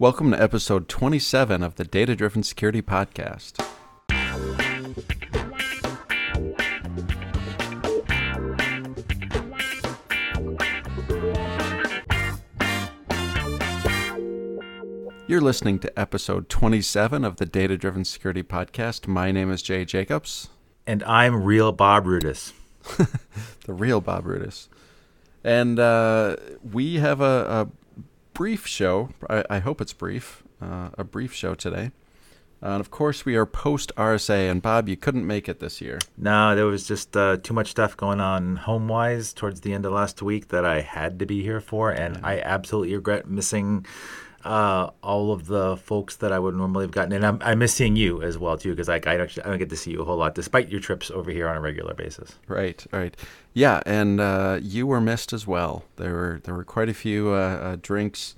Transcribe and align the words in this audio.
Welcome 0.00 0.30
to 0.30 0.42
episode 0.42 0.88
27 0.88 1.62
of 1.62 1.74
the 1.74 1.84
Data 1.84 2.16
Driven 2.16 2.42
Security 2.42 2.80
Podcast. 2.80 3.62
You're 15.28 15.42
listening 15.42 15.78
to 15.80 15.98
episode 16.00 16.48
27 16.48 17.22
of 17.22 17.36
the 17.36 17.44
Data 17.44 17.76
Driven 17.76 18.06
Security 18.06 18.42
Podcast. 18.42 19.06
My 19.06 19.30
name 19.30 19.50
is 19.50 19.60
Jay 19.60 19.84
Jacobs. 19.84 20.48
And 20.86 21.02
I'm 21.02 21.44
real 21.44 21.72
Bob 21.72 22.06
Rudis. 22.06 22.54
the 23.66 23.74
real 23.74 24.00
Bob 24.00 24.24
Rudis. 24.24 24.68
And 25.44 25.78
uh, 25.78 26.36
we 26.62 26.94
have 26.96 27.20
a, 27.20 27.24
a 27.24 27.79
brief 28.40 28.66
show. 28.66 29.10
I, 29.28 29.44
I, 29.50 29.58
hope 29.58 29.82
it's 29.82 29.92
brief. 29.92 30.42
Uh, 30.62 30.88
a 30.96 31.04
brief 31.04 31.34
show 31.34 31.54
today. 31.54 31.90
Uh, 32.62 32.68
and 32.68 32.80
of 32.80 32.90
course, 32.90 33.26
we 33.26 33.36
are 33.36 33.44
post 33.44 33.92
RSA. 33.98 34.50
And 34.50 34.62
Bob, 34.62 34.88
you 34.88 34.96
couldn't 34.96 35.26
make 35.26 35.46
it 35.46 35.60
this 35.60 35.82
year. 35.82 35.98
No, 36.16 36.56
there 36.56 36.64
was 36.64 36.88
just 36.88 37.14
uh, 37.18 37.36
too 37.36 37.52
much 37.52 37.68
stuff 37.72 37.98
going 37.98 38.18
on 38.18 38.56
home 38.56 38.88
wise 38.88 39.34
towards 39.34 39.60
the 39.60 39.74
end 39.74 39.84
of 39.84 39.92
last 39.92 40.22
week 40.22 40.48
that 40.48 40.64
I 40.64 40.80
had 40.80 41.18
to 41.18 41.26
be 41.26 41.42
here 41.42 41.60
for. 41.60 41.90
And 41.90 42.18
I 42.24 42.40
absolutely 42.40 42.94
regret 42.94 43.28
missing 43.28 43.84
uh, 44.44 44.90
all 45.02 45.32
of 45.32 45.46
the 45.46 45.76
folks 45.76 46.16
that 46.16 46.32
I 46.32 46.38
would 46.38 46.54
normally 46.54 46.84
have 46.84 46.90
gotten. 46.90 47.12
And 47.12 47.26
I'm, 47.26 47.38
I 47.42 47.54
miss 47.54 47.74
seeing 47.74 47.96
you 47.96 48.22
as 48.22 48.38
well 48.38 48.56
too, 48.56 48.70
because 48.70 48.88
like 48.88 49.06
I 49.06 49.18
actually 49.18 49.44
I 49.44 49.48
don't 49.48 49.58
get 49.58 49.70
to 49.70 49.76
see 49.76 49.90
you 49.90 50.02
a 50.02 50.04
whole 50.04 50.16
lot, 50.16 50.34
despite 50.34 50.68
your 50.68 50.80
trips 50.80 51.10
over 51.10 51.30
here 51.30 51.48
on 51.48 51.56
a 51.56 51.60
regular 51.60 51.94
basis. 51.94 52.36
Right, 52.48 52.84
right, 52.92 53.16
yeah, 53.52 53.80
and 53.84 54.20
uh, 54.20 54.58
you 54.62 54.86
were 54.86 55.00
missed 55.00 55.32
as 55.32 55.46
well. 55.46 55.84
There 55.96 56.12
were 56.12 56.40
there 56.44 56.54
were 56.54 56.64
quite 56.64 56.88
a 56.88 56.94
few 56.94 57.30
uh, 57.30 57.36
uh 57.36 57.76
drinks 57.80 58.34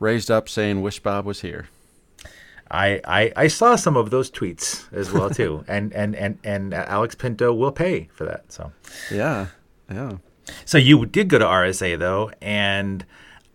raised 0.00 0.30
up 0.30 0.48
saying 0.48 0.82
"Wish 0.82 1.00
Bob 1.00 1.24
was 1.24 1.40
here." 1.40 1.68
I, 2.70 3.00
I, 3.04 3.32
I 3.34 3.48
saw 3.48 3.76
some 3.76 3.96
of 3.96 4.10
those 4.10 4.30
tweets 4.30 4.92
as 4.92 5.10
well 5.10 5.30
too, 5.30 5.64
and 5.68 5.92
and 5.92 6.14
and 6.14 6.38
and 6.44 6.74
Alex 6.74 7.14
Pinto 7.14 7.54
will 7.54 7.72
pay 7.72 8.08
for 8.12 8.24
that. 8.24 8.52
So 8.52 8.72
yeah, 9.10 9.46
yeah. 9.90 10.18
So 10.64 10.78
you 10.78 11.06
did 11.06 11.28
go 11.28 11.38
to 11.38 11.44
RSA 11.44 11.98
though, 11.98 12.30
and 12.40 13.04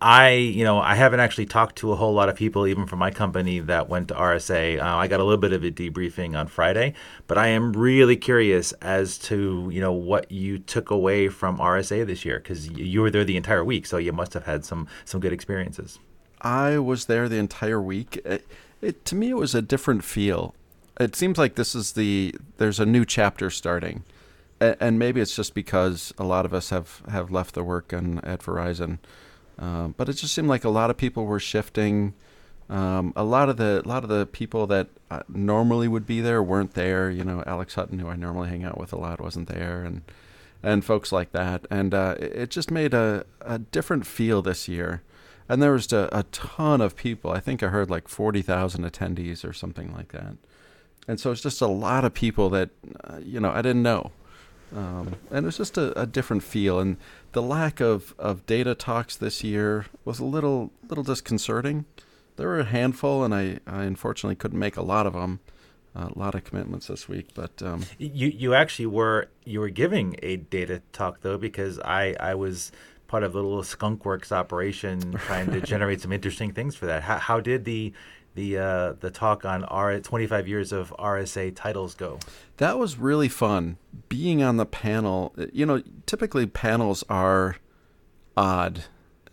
I, 0.04 0.32
you 0.32 0.66
know, 0.66 0.80
I 0.80 0.96
haven't 0.96 1.22
actually 1.22 1.46
talked 1.46 1.78
to 1.78 1.94
a 1.94 1.96
whole 1.96 2.14
lot 2.14 2.28
of 2.28 2.36
people, 2.36 2.68
even 2.68 2.88
from 2.88 3.00
my 3.00 3.10
company, 3.10 3.62
that 3.62 3.88
went 3.88 4.10
to 4.10 4.14
RSA. 4.14 4.82
Uh, 4.82 4.98
I 4.98 5.08
got 5.08 5.22
a 5.22 5.24
little 5.24 5.40
bit 5.40 5.54
of 5.54 5.64
a 5.64 5.72
debriefing 5.72 6.38
on 6.38 6.48
Friday, 6.48 6.94
but 7.26 7.38
I 7.38 7.48
am 7.48 7.72
really 7.72 8.18
curious 8.18 8.74
as 8.82 9.18
to, 9.20 9.70
you 9.72 9.80
know, 9.80 9.94
what 9.94 10.30
you 10.30 10.60
took 10.60 10.92
away 10.92 11.30
from 11.30 11.58
RSA 11.58 12.06
this 12.06 12.26
year 12.26 12.40
because 12.40 12.68
you 12.68 13.02
were 13.02 13.10
there 13.10 13.24
the 13.24 13.38
entire 13.38 13.64
week, 13.64 13.86
so 13.86 13.96
you 13.96 14.12
must 14.12 14.34
have 14.34 14.44
had 14.44 14.66
some 14.66 14.90
some 15.06 15.22
good 15.22 15.32
experiences. 15.32 16.00
I 16.42 16.80
was 16.80 17.06
there 17.06 17.30
the 17.30 17.38
entire 17.38 17.82
week. 17.82 18.20
It, 18.26 18.46
it 18.82 19.06
to 19.06 19.16
me, 19.16 19.30
it 19.30 19.38
was 19.38 19.56
a 19.56 19.62
different 19.62 20.04
feel. 20.04 20.54
It 21.00 21.16
seems 21.16 21.38
like 21.38 21.56
this 21.56 21.74
is 21.76 21.94
the 21.94 22.36
there's 22.58 22.82
a 22.82 22.86
new 22.86 23.06
chapter 23.06 23.50
starting, 23.50 24.04
and, 24.60 24.76
and 24.82 25.00
maybe 25.00 25.22
it's 25.22 25.34
just 25.34 25.54
because 25.54 26.12
a 26.18 26.26
lot 26.26 26.44
of 26.44 26.54
us 26.54 26.72
have 26.72 27.04
have 27.10 27.32
left 27.32 27.56
the 27.56 27.64
work 27.64 27.94
on 27.94 28.20
at 28.26 28.42
Verizon 28.42 29.00
uh, 29.60 29.90
but 29.90 30.10
it 30.10 30.14
just 30.14 30.34
seemed 30.34 30.48
like 30.48 30.64
a 30.64 30.70
lot 30.70 30.90
of 30.90 30.98
people 30.98 31.26
were 31.26 31.40
shifting. 31.40 32.14
Um, 32.70 33.14
a 33.16 33.24
lot 33.24 33.50
of 33.50 33.58
the 33.58 33.82
a 33.86 33.88
lot 33.88 34.04
of 34.04 34.10
the 34.10 34.26
people 34.26 34.66
that 34.68 34.88
uh, 35.12 35.22
normally 35.28 35.88
would 35.88 36.08
be 36.08 36.22
there 36.22 36.42
weren't 36.42 36.74
there. 36.74 37.10
You 37.12 37.24
know, 37.24 37.44
Alex 37.46 37.76
Hutton, 37.76 38.00
who 38.00 38.08
I 38.08 38.16
normally 38.16 38.50
hang 38.50 38.64
out 38.64 38.80
with 38.80 38.94
a 38.94 38.98
lot, 38.98 39.22
wasn't 39.22 39.50
there, 39.50 39.84
and 39.84 40.02
and 40.64 40.84
folks 40.84 41.12
like 41.12 41.34
that. 41.34 41.68
And 41.70 41.94
uh, 41.94 42.16
it 42.20 42.50
just 42.50 42.72
made 42.72 42.94
a, 42.94 43.26
a 43.42 43.60
different 43.60 44.08
feel 44.08 44.42
this 44.42 44.68
year. 44.68 45.04
And 45.50 45.62
there 45.62 45.74
was 45.74 45.92
a, 45.92 46.08
a 46.14 46.24
ton 46.32 46.80
of 46.80 46.96
people. 46.96 47.32
I 47.32 47.42
think 47.42 47.62
I 47.62 47.68
heard 47.68 47.90
like 47.90 48.08
forty 48.08 48.42
thousand 48.42 48.86
attendees 48.86 49.48
or 49.48 49.54
something 49.54 49.94
like 49.94 50.14
that. 50.14 50.38
And 51.06 51.20
so 51.20 51.32
it's 51.32 51.42
just 51.42 51.62
a 51.62 51.68
lot 51.68 52.06
of 52.06 52.14
people 52.14 52.50
that 52.52 52.70
uh, 53.04 53.20
you 53.22 53.40
know 53.40 53.52
I 53.52 53.62
didn't 53.62 53.84
know. 53.84 54.12
Um, 54.76 55.16
and 55.30 55.44
it 55.44 55.46
was 55.46 55.58
just 55.58 55.78
a, 55.78 56.00
a, 56.00 56.06
different 56.08 56.42
feel. 56.44 56.80
And 56.80 56.98
the 57.34 57.42
lack 57.42 57.80
of, 57.80 58.16
of 58.18 58.46
data 58.48 58.74
talks 58.74 59.16
this 59.16 59.44
year 59.44 59.86
was 60.04 60.20
a 60.20 60.26
little 60.26 60.72
little 60.88 61.04
disconcerting. 61.04 61.86
There 62.38 62.48
were 62.48 62.60
a 62.60 62.66
handful, 62.66 63.24
and 63.24 63.36
I, 63.36 63.60
I 63.68 63.84
unfortunately 63.84 64.36
couldn't 64.36 64.58
make 64.58 64.76
a 64.76 64.82
lot 64.82 65.06
of 65.06 65.14
them. 65.14 65.40
Uh, 65.96 66.10
a 66.16 66.18
lot 66.18 66.34
of 66.34 66.44
commitments 66.44 66.88
this 66.88 67.08
week, 67.08 67.28
but 67.36 67.62
um, 67.62 67.86
you 68.00 68.28
you 68.28 68.56
actually 68.56 68.88
were 68.88 69.30
you 69.46 69.60
were 69.60 69.70
giving 69.70 70.16
a 70.24 70.38
data 70.38 70.82
talk 70.92 71.22
though 71.22 71.38
because 71.38 71.80
I 71.80 72.16
I 72.20 72.34
was 72.34 72.72
part 73.06 73.22
of 73.22 73.34
the 73.34 73.44
little 73.44 73.62
skunkworks 73.62 74.32
operation 74.32 75.14
trying 75.20 75.52
to 75.52 75.62
generate 75.74 76.02
some 76.02 76.12
interesting 76.12 76.52
things 76.52 76.76
for 76.76 76.88
that. 76.88 77.04
How, 77.04 77.20
how 77.20 77.40
did 77.40 77.64
the 77.64 77.94
the 78.36 78.58
uh, 78.58 78.94
the 79.00 79.12
talk 79.12 79.46
on 79.46 79.64
R 79.66 80.00
25 80.00 80.48
years 80.48 80.72
of 80.72 80.94
RSA 80.98 81.56
titles 81.56 81.94
go? 81.94 82.20
That 82.58 82.78
was 82.78 82.98
really 82.98 83.30
fun. 83.30 83.78
Being 84.10 84.42
on 84.44 84.58
the 84.58 84.66
panel, 84.66 85.34
you 85.52 85.66
know, 85.66 85.82
typically 86.06 86.46
panels 86.46 87.04
are 87.10 87.58
odd 88.36 88.86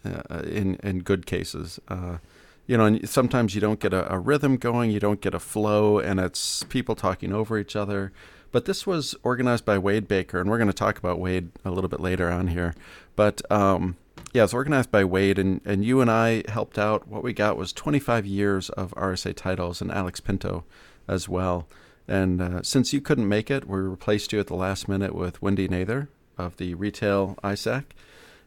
uh, 0.04 0.42
in 0.44 0.76
in 0.76 1.00
good 1.00 1.26
cases. 1.26 1.80
Uh, 1.88 2.18
you 2.66 2.76
know, 2.76 2.84
and 2.84 3.08
sometimes 3.08 3.54
you 3.54 3.60
don't 3.60 3.80
get 3.80 3.92
a, 3.92 4.12
a, 4.12 4.18
rhythm 4.18 4.56
going, 4.56 4.92
you 4.92 5.00
don't 5.00 5.20
get 5.20 5.34
a 5.34 5.40
flow, 5.40 5.98
and 5.98 6.20
it's 6.20 6.62
people 6.64 6.94
talking 6.94 7.32
over 7.32 7.58
each 7.58 7.74
other. 7.74 8.12
But 8.52 8.64
this 8.64 8.86
was 8.86 9.16
organized 9.24 9.64
by 9.64 9.76
Wade 9.76 10.06
Baker, 10.06 10.40
and 10.40 10.48
we're 10.48 10.58
going 10.58 10.68
to 10.68 10.72
talk 10.74 10.96
about 10.96 11.18
Wade 11.18 11.50
a 11.64 11.70
little 11.72 11.90
bit 11.90 11.98
later 11.98 12.30
on 12.30 12.48
here. 12.48 12.74
But 13.16 13.42
um, 13.50 13.96
yeah, 14.32 14.44
it's 14.44 14.54
organized 14.54 14.90
by 14.90 15.04
Wade, 15.04 15.38
and, 15.38 15.60
and 15.64 15.84
you 15.84 16.00
and 16.00 16.10
I 16.10 16.44
helped 16.48 16.78
out. 16.78 17.08
What 17.08 17.22
we 17.22 17.32
got 17.32 17.56
was 17.56 17.72
25 17.72 18.26
years 18.26 18.70
of 18.70 18.92
RSA 18.92 19.34
titles 19.34 19.80
and 19.80 19.90
Alex 19.90 20.20
Pinto 20.20 20.64
as 21.08 21.28
well. 21.28 21.66
And 22.06 22.40
uh, 22.40 22.62
since 22.62 22.92
you 22.92 23.00
couldn't 23.00 23.28
make 23.28 23.50
it, 23.50 23.68
we 23.68 23.78
replaced 23.78 24.32
you 24.32 24.40
at 24.40 24.46
the 24.46 24.54
last 24.54 24.88
minute 24.88 25.14
with 25.14 25.40
Wendy 25.42 25.68
Nather 25.68 26.08
of 26.38 26.56
the 26.56 26.74
Retail 26.74 27.36
ISAC 27.42 27.84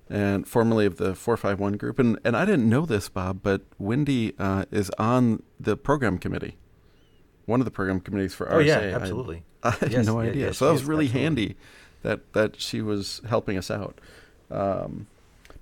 and 0.10 0.48
formerly 0.48 0.86
of 0.86 0.98
the 0.98 1.16
451 1.16 1.78
group. 1.78 2.00
And, 2.00 2.20
and 2.24 2.36
I 2.36 2.46
didn't 2.46 2.70
know 2.70 2.86
this, 2.86 3.10
Bob, 3.10 3.40
but 3.42 3.62
Wendy 3.78 4.34
uh, 4.40 4.66
is 4.72 4.90
on 4.98 5.44
the 5.60 5.78
program 5.78 6.18
committee, 6.18 6.58
one 7.46 7.62
of 7.62 7.66
the 7.66 7.72
program 7.72 8.00
committees 8.00 8.34
for 8.34 8.46
RSA. 8.48 8.54
Oh, 8.54 8.60
yeah, 8.60 8.80
absolutely. 8.96 9.44
I, 9.64 9.68
I 9.70 9.72
had 9.72 9.92
yes, 9.92 10.06
no 10.06 10.20
idea. 10.20 10.48
Yes, 10.48 10.58
so 10.58 10.68
that 10.68 10.74
was 10.74 10.84
really 10.84 11.06
absolutely. 11.06 11.24
handy 11.24 11.56
that, 12.02 12.34
that 12.34 12.60
she 12.60 12.82
was 12.82 13.22
helping 13.28 13.58
us 13.58 13.72
out. 13.72 14.00
Um, 14.52 15.08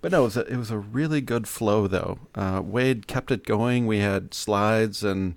but 0.02 0.12
no, 0.12 0.22
it 0.22 0.26
was 0.26 0.38
a, 0.38 0.46
it 0.48 0.58
was 0.58 0.72
a 0.72 0.78
really 0.78 1.22
good 1.22 1.48
flow 1.48 1.88
though. 1.88 2.20
Uh, 2.36 2.62
Wade 2.64 3.08
kept 3.08 3.32
it 3.32 3.46
going. 3.46 3.88
We 3.88 4.00
had 4.00 4.34
slides, 4.34 5.04
and 5.04 5.36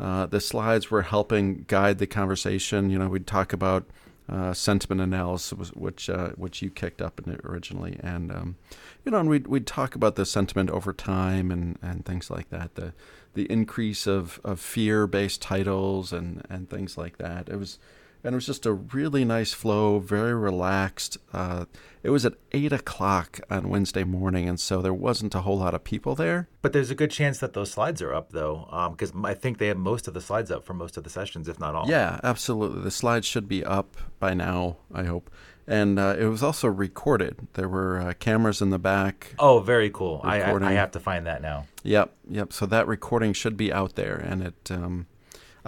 uh, 0.00 0.26
the 0.26 0.40
slides 0.40 0.90
were 0.90 1.02
helping 1.02 1.64
guide 1.68 1.98
the 1.98 2.06
conversation. 2.06 2.90
You 2.90 2.98
know, 2.98 3.08
we'd 3.08 3.26
talk 3.26 3.52
about 3.52 3.84
uh, 4.28 4.52
sentiment 4.52 5.00
analysis, 5.00 5.72
which 5.72 6.10
uh, 6.10 6.30
which 6.30 6.62
you 6.62 6.70
kicked 6.70 7.00
up 7.00 7.20
originally, 7.44 7.98
and 8.02 8.30
um, 8.32 8.56
you 9.04 9.12
know, 9.12 9.18
and 9.18 9.28
we'd 9.28 9.46
we'd 9.46 9.66
talk 9.66 9.94
about 9.94 10.16
the 10.16 10.26
sentiment 10.26 10.70
over 10.70 10.92
time 10.92 11.50
and, 11.50 11.78
and 11.82 12.04
things 12.04 12.30
like 12.30 12.50
that. 12.50 12.74
The 12.74 12.92
the 13.38 13.50
increase 13.52 14.06
of, 14.06 14.40
of 14.42 14.58
fear 14.58 15.06
based 15.06 15.40
titles 15.40 16.12
and, 16.12 16.44
and 16.50 16.68
things 16.68 16.98
like 16.98 17.18
that. 17.18 17.48
It 17.48 17.56
was 17.56 17.78
and 18.24 18.34
it 18.34 18.36
was 18.36 18.46
just 18.46 18.66
a 18.66 18.72
really 18.72 19.24
nice 19.24 19.52
flow, 19.52 19.98
very 19.98 20.34
relaxed. 20.34 21.18
Uh, 21.32 21.66
it 22.02 22.10
was 22.10 22.24
at 22.24 22.34
eight 22.52 22.72
o'clock 22.72 23.40
on 23.50 23.68
Wednesday 23.68 24.04
morning, 24.04 24.48
and 24.48 24.58
so 24.58 24.82
there 24.82 24.94
wasn't 24.94 25.34
a 25.34 25.42
whole 25.42 25.58
lot 25.58 25.74
of 25.74 25.84
people 25.84 26.14
there. 26.14 26.48
But 26.62 26.72
there's 26.72 26.90
a 26.90 26.94
good 26.94 27.10
chance 27.10 27.38
that 27.38 27.52
those 27.52 27.70
slides 27.70 28.02
are 28.02 28.14
up, 28.14 28.32
though, 28.32 28.66
because 28.92 29.12
um, 29.12 29.24
I 29.24 29.34
think 29.34 29.58
they 29.58 29.68
have 29.68 29.76
most 29.76 30.08
of 30.08 30.14
the 30.14 30.20
slides 30.20 30.50
up 30.50 30.64
for 30.64 30.74
most 30.74 30.96
of 30.96 31.04
the 31.04 31.10
sessions, 31.10 31.48
if 31.48 31.60
not 31.60 31.74
all. 31.74 31.88
Yeah, 31.88 32.20
absolutely. 32.22 32.82
The 32.82 32.90
slides 32.90 33.26
should 33.26 33.48
be 33.48 33.64
up 33.64 33.96
by 34.18 34.34
now, 34.34 34.78
I 34.92 35.04
hope. 35.04 35.30
And 35.66 35.98
uh, 35.98 36.16
it 36.18 36.24
was 36.24 36.42
also 36.42 36.66
recorded. 36.66 37.46
There 37.52 37.68
were 37.68 37.98
uh, 37.98 38.14
cameras 38.14 38.62
in 38.62 38.70
the 38.70 38.78
back. 38.78 39.34
Oh, 39.38 39.60
very 39.60 39.90
cool. 39.90 40.22
I, 40.24 40.40
I, 40.40 40.54
I, 40.64 40.72
have 40.72 40.92
to 40.92 41.00
find 41.00 41.26
that 41.26 41.42
now. 41.42 41.66
Yep, 41.82 42.14
yep. 42.30 42.52
So 42.54 42.64
that 42.66 42.86
recording 42.86 43.34
should 43.34 43.56
be 43.56 43.72
out 43.72 43.94
there, 43.94 44.16
and 44.16 44.42
it. 44.42 44.70
Um, 44.70 45.06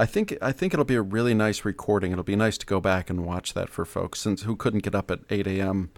I 0.01 0.07
think 0.07 0.35
I 0.41 0.51
think 0.51 0.73
it'll 0.73 0.87
be 0.87 0.95
a 0.95 1.03
really 1.03 1.35
nice 1.35 1.63
recording. 1.63 2.11
It'll 2.11 2.25
be 2.25 2.35
nice 2.35 2.57
to 2.57 2.65
go 2.65 2.81
back 2.81 3.11
and 3.11 3.27
watch 3.27 3.53
that 3.53 3.69
for 3.69 3.85
folks 3.85 4.19
since 4.19 4.45
who 4.45 4.57
couldn't 4.57 4.83
get 4.83 4.95
up 4.95 5.11
at 5.11 5.21
8 5.29 5.47
a.m. 5.47 5.91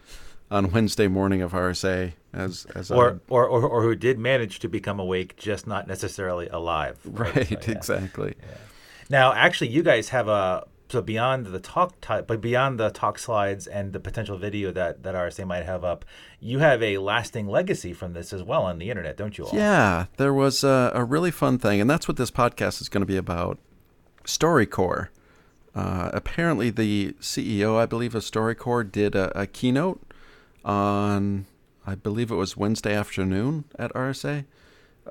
on 0.51 0.73
Wednesday 0.73 1.07
morning 1.07 1.41
of 1.41 1.53
RSA 1.53 2.15
as 2.33 2.67
as 2.75 2.91
or, 2.91 3.21
or, 3.29 3.47
or 3.47 3.63
or 3.63 3.83
who 3.83 3.95
did 3.95 4.19
manage 4.19 4.59
to 4.59 4.69
become 4.69 4.99
awake, 4.99 5.37
just 5.37 5.69
not 5.69 5.87
necessarily 5.87 6.49
alive. 6.49 6.99
Right, 7.05 7.37
right 7.37 7.49
so, 7.63 7.71
yeah. 7.71 7.77
exactly. 7.77 8.35
Yeah. 8.41 8.57
Now, 9.09 9.35
actually, 9.35 9.69
you 9.69 9.85
guys 9.85 10.09
have 10.09 10.27
a 10.27 10.67
so 10.89 11.01
beyond 11.01 11.47
the 11.47 11.61
talk 11.61 12.01
type, 12.01 12.27
but 12.27 12.41
beyond 12.41 12.81
the 12.81 12.91
talk 12.91 13.21
slides 13.21 13.69
and 13.69 13.93
the 13.93 14.01
potential 14.01 14.37
video 14.37 14.73
that 14.73 15.05
that 15.05 15.15
RSA 15.15 15.47
might 15.47 15.65
have 15.65 15.85
up, 15.85 16.05
you 16.41 16.59
have 16.59 16.83
a 16.83 16.99
lasting 16.99 17.47
legacy 17.47 17.93
from 17.93 18.15
this 18.15 18.33
as 18.33 18.43
well 18.43 18.65
on 18.65 18.81
the 18.81 18.91
internet, 18.91 19.17
don't 19.17 19.39
you? 19.39 19.45
All? 19.45 19.55
Yeah, 19.55 20.07
there 20.17 20.35
was 20.35 20.65
a, 20.65 20.91
a 20.93 21.05
really 21.05 21.31
fun 21.31 21.59
thing, 21.59 21.81
and 21.81 21.89
that's 21.89 22.09
what 22.09 22.17
this 22.17 22.33
podcast 22.33 22.81
is 22.81 22.89
going 22.89 23.03
to 23.03 23.07
be 23.07 23.17
about. 23.17 23.61
StoryCorps. 24.25 25.09
Uh, 25.75 26.11
apparently, 26.13 26.71
the 26.71 27.15
CEO, 27.21 27.79
I 27.79 27.87
believe, 27.87 28.15
of 28.15 28.23
StoryCorps 28.23 28.93
did 28.93 29.15
a, 29.15 29.39
a, 29.39 29.47
keynote 29.47 30.03
on, 30.65 31.47
I 31.87 31.95
believe 31.95 32.31
it 32.31 32.37
was 32.37 32.57
Wednesday 32.57 32.95
afternoon 32.95 33.65
at 33.79 33.93
RSA. 33.95 34.45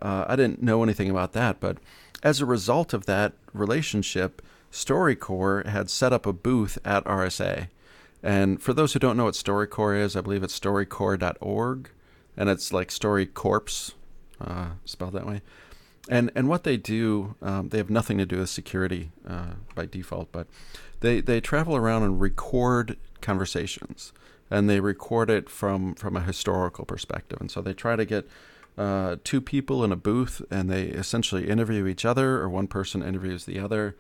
uh, 0.02 0.26
I 0.28 0.36
didn't 0.36 0.62
know 0.62 0.84
anything 0.84 1.10
about 1.10 1.34
that, 1.34 1.60
but 1.60 1.78
as 2.22 2.42
a 2.42 2.46
result 2.46 2.94
of 2.94 3.08
that 3.08 3.34
relationship, 3.54 4.42
StoryCorps 4.72 5.66
had 5.66 5.90
set 5.90 6.14
up 6.14 6.26
a 6.26 6.34
booth 6.34 6.78
at 6.86 7.04
RSA. 7.06 7.68
And 8.24 8.62
for 8.62 8.74
those 8.74 8.94
who 8.94 9.00
don't 9.00 9.18
know 9.18 9.26
what 9.26 9.34
StoryCorps 9.34 10.00
is, 10.00 10.16
I 10.16 10.22
believe 10.22 10.44
it's 10.44 10.58
storycorps.org, 10.60 11.90
and 12.38 12.50
it's 12.50 12.72
like 12.72 12.92
Story 12.92 13.26
Corpse, 13.26 13.96
uh, 14.40 14.70
spelled 14.86 15.14
that 15.14 15.26
way. 15.26 15.42
And 16.12 16.30
and 16.36 16.50
what 16.50 16.66
they 16.66 16.76
do, 16.76 17.36
um, 17.42 17.70
they 17.70 17.78
have 17.78 17.90
nothing 17.90 18.18
to 18.18 18.26
do 18.26 18.40
with 18.40 18.50
security 18.50 19.12
uh, 19.26 19.54
by 19.74 19.86
default, 19.86 20.30
but 20.34 20.46
they 21.00 21.22
they 21.22 21.40
travel 21.40 21.74
around 21.74 22.04
and 22.04 22.20
record 22.20 22.98
conversations, 23.22 24.12
and 24.50 24.70
they 24.70 24.82
record 24.82 25.30
it 25.30 25.50
from 25.50 25.96
from 25.96 26.18
a 26.18 26.22
historical 26.22 26.84
perspective. 26.84 27.40
And 27.40 27.50
so 27.50 27.62
they 27.62 27.74
try 27.74 27.96
to 27.96 28.04
get 28.04 28.28
uh, 28.78 29.16
two 29.24 29.40
people 29.40 29.86
in 29.86 29.94
a 29.94 29.96
booth, 29.96 30.42
and 30.52 30.70
they 30.70 30.84
essentially 30.84 31.48
interview 31.48 31.88
each 31.88 32.04
other, 32.04 32.42
or 32.42 32.50
one 32.50 32.68
person 32.68 33.02
interviews 33.02 33.46
the 33.46 33.60
other, 33.60 33.96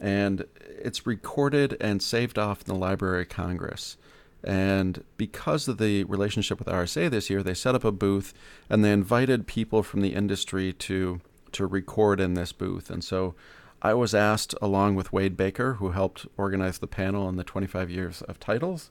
and 0.00 0.46
it's 0.78 1.06
recorded 1.06 1.76
and 1.78 2.02
saved 2.02 2.38
off 2.38 2.62
in 2.62 2.68
the 2.68 2.74
Library 2.74 3.22
of 3.22 3.28
Congress. 3.28 3.98
And 4.42 5.04
because 5.18 5.68
of 5.68 5.76
the 5.76 6.04
relationship 6.04 6.58
with 6.58 6.68
RSA 6.68 7.10
this 7.10 7.28
year, 7.28 7.42
they 7.42 7.52
set 7.52 7.74
up 7.74 7.84
a 7.84 7.92
booth 7.92 8.32
and 8.70 8.82
they 8.82 8.90
invited 8.90 9.46
people 9.46 9.82
from 9.82 10.00
the 10.00 10.14
industry 10.14 10.72
to 10.72 11.20
to 11.52 11.66
record 11.66 12.20
in 12.20 12.34
this 12.34 12.52
booth. 12.52 12.90
And 12.90 13.02
so 13.02 13.34
I 13.82 13.94
was 13.94 14.14
asked, 14.14 14.54
along 14.60 14.94
with 14.94 15.12
Wade 15.12 15.36
Baker, 15.36 15.74
who 15.74 15.90
helped 15.90 16.26
organize 16.36 16.78
the 16.78 16.86
panel 16.86 17.26
on 17.26 17.36
the 17.36 17.44
25 17.44 17.90
years 17.90 18.22
of 18.22 18.38
titles. 18.38 18.90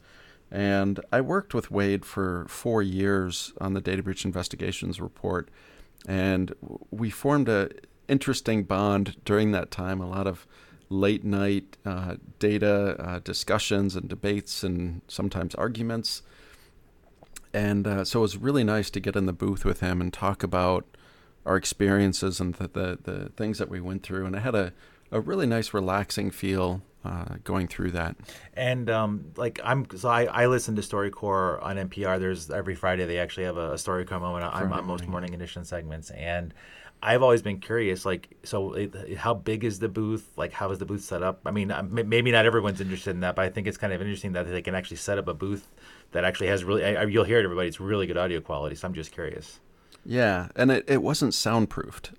And 0.52 1.00
I 1.12 1.22
worked 1.22 1.54
with 1.54 1.70
Wade 1.70 2.06
for 2.06 2.46
four 2.50 2.82
years 2.82 3.54
on 3.62 3.74
the 3.74 3.82
data 3.82 4.02
breach 4.02 4.26
investigations 4.26 5.00
report. 5.00 5.50
And 6.08 6.54
we 6.90 7.10
formed 7.10 7.50
a 7.50 7.70
interesting 8.08 8.64
bond 8.64 9.18
during 9.26 9.52
that 9.52 9.70
time. 9.70 10.02
A 10.02 10.10
lot 10.10 10.26
of 10.26 10.48
late 10.90 11.24
night 11.24 11.78
uh, 11.86 12.16
data 12.40 12.96
uh, 13.00 13.20
discussions 13.20 13.96
and 13.96 14.10
debates 14.10 14.64
and 14.64 15.02
sometimes 15.08 15.54
arguments. 15.56 16.24
And 17.54 17.88
uh, 17.88 18.06
so 18.06 18.20
it 18.20 18.22
was 18.24 18.38
really 18.38 18.64
nice 18.64 18.90
to 18.92 19.00
get 19.00 19.16
in 19.16 19.28
the 19.28 19.34
booth 19.34 19.66
with 19.66 19.80
him 19.82 20.02
and 20.02 20.12
talk 20.12 20.42
about 20.44 20.86
our 21.50 21.58
experiences 21.58 22.40
and 22.40 22.54
the, 22.56 22.68
the, 22.68 23.00
the 23.02 23.30
things 23.30 23.58
that 23.58 23.70
we 23.70 23.82
went 23.82 24.04
through. 24.04 24.28
And 24.28 24.36
it 24.36 24.40
had 24.40 24.54
a, 24.54 24.72
a 25.12 25.20
really 25.20 25.48
nice, 25.48 25.74
relaxing 25.74 26.30
feel 26.30 26.84
uh, 27.04 27.38
going 27.44 27.68
through 27.68 27.90
that. 27.92 28.16
And 28.54 28.88
um, 28.88 29.32
like 29.36 29.60
I'm, 29.64 29.88
so 29.98 30.10
I, 30.10 30.26
I 30.26 30.46
listen 30.46 30.76
to 30.76 30.84
StoryCorps 30.84 31.64
on 31.64 31.78
NPR. 31.78 32.20
There's 32.20 32.52
every 32.52 32.76
Friday 32.76 33.06
they 33.06 33.18
actually 33.18 33.46
have 33.46 33.58
a, 33.58 33.72
a 33.72 33.76
StoryCorps 33.76 34.22
moment. 34.22 34.46
I'm 34.46 34.72
on 34.72 34.86
most 34.86 35.08
morning 35.08 35.34
edition 35.34 35.66
segments, 35.66 36.12
and 36.12 36.54
I've 37.02 37.24
always 37.24 37.42
been 37.42 37.60
curious, 37.60 38.06
like, 38.06 38.28
so 38.44 38.74
it, 38.74 39.18
how 39.18 39.34
big 39.34 39.64
is 39.64 39.80
the 39.80 39.88
booth? 39.88 40.30
Like, 40.36 40.52
how 40.52 40.70
is 40.70 40.78
the 40.78 40.86
booth 40.86 41.02
set 41.02 41.24
up? 41.24 41.40
I 41.46 41.52
mean, 41.52 41.74
maybe 41.90 42.32
not 42.32 42.46
everyone's 42.46 42.82
interested 42.82 43.12
in 43.12 43.22
that, 43.22 43.36
but 43.36 43.46
I 43.46 43.50
think 43.50 43.68
it's 43.68 43.78
kind 43.78 43.94
of 43.94 44.02
interesting 44.02 44.34
that 44.34 44.48
they 44.48 44.62
can 44.62 44.76
actually 44.76 44.98
set 44.98 45.18
up 45.18 45.30
a 45.30 45.34
booth 45.34 45.68
that 46.12 46.26
actually 46.26 46.48
has 46.48 46.64
really, 46.64 46.84
I, 46.84 47.06
you'll 47.06 47.24
hear 47.24 47.40
it, 47.40 47.46
everybody, 47.46 47.70
it's 47.70 47.80
really 47.80 48.06
good 48.06 48.18
audio 48.18 48.42
quality. 48.42 48.76
So 48.76 48.86
I'm 48.86 48.94
just 48.94 49.14
curious. 49.14 49.62
Yeah, 50.06 50.50
and 50.56 50.72
it, 50.72 50.86
it 50.88 51.02
wasn't 51.02 51.34
soundproofed. 51.34 52.12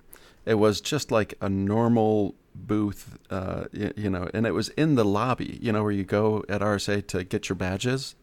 It 0.45 0.55
was 0.55 0.81
just 0.81 1.11
like 1.11 1.33
a 1.41 1.49
normal 1.49 2.35
booth, 2.55 3.17
uh, 3.29 3.65
you, 3.71 3.93
you 3.95 4.09
know, 4.09 4.29
and 4.33 4.45
it 4.45 4.51
was 4.51 4.69
in 4.69 4.95
the 4.95 5.05
lobby, 5.05 5.59
you 5.61 5.71
know, 5.71 5.83
where 5.83 5.91
you 5.91 6.03
go 6.03 6.43
at 6.49 6.61
RSA 6.61 7.05
to 7.07 7.23
get 7.23 7.49
your 7.49 7.55
badges. 7.55 8.15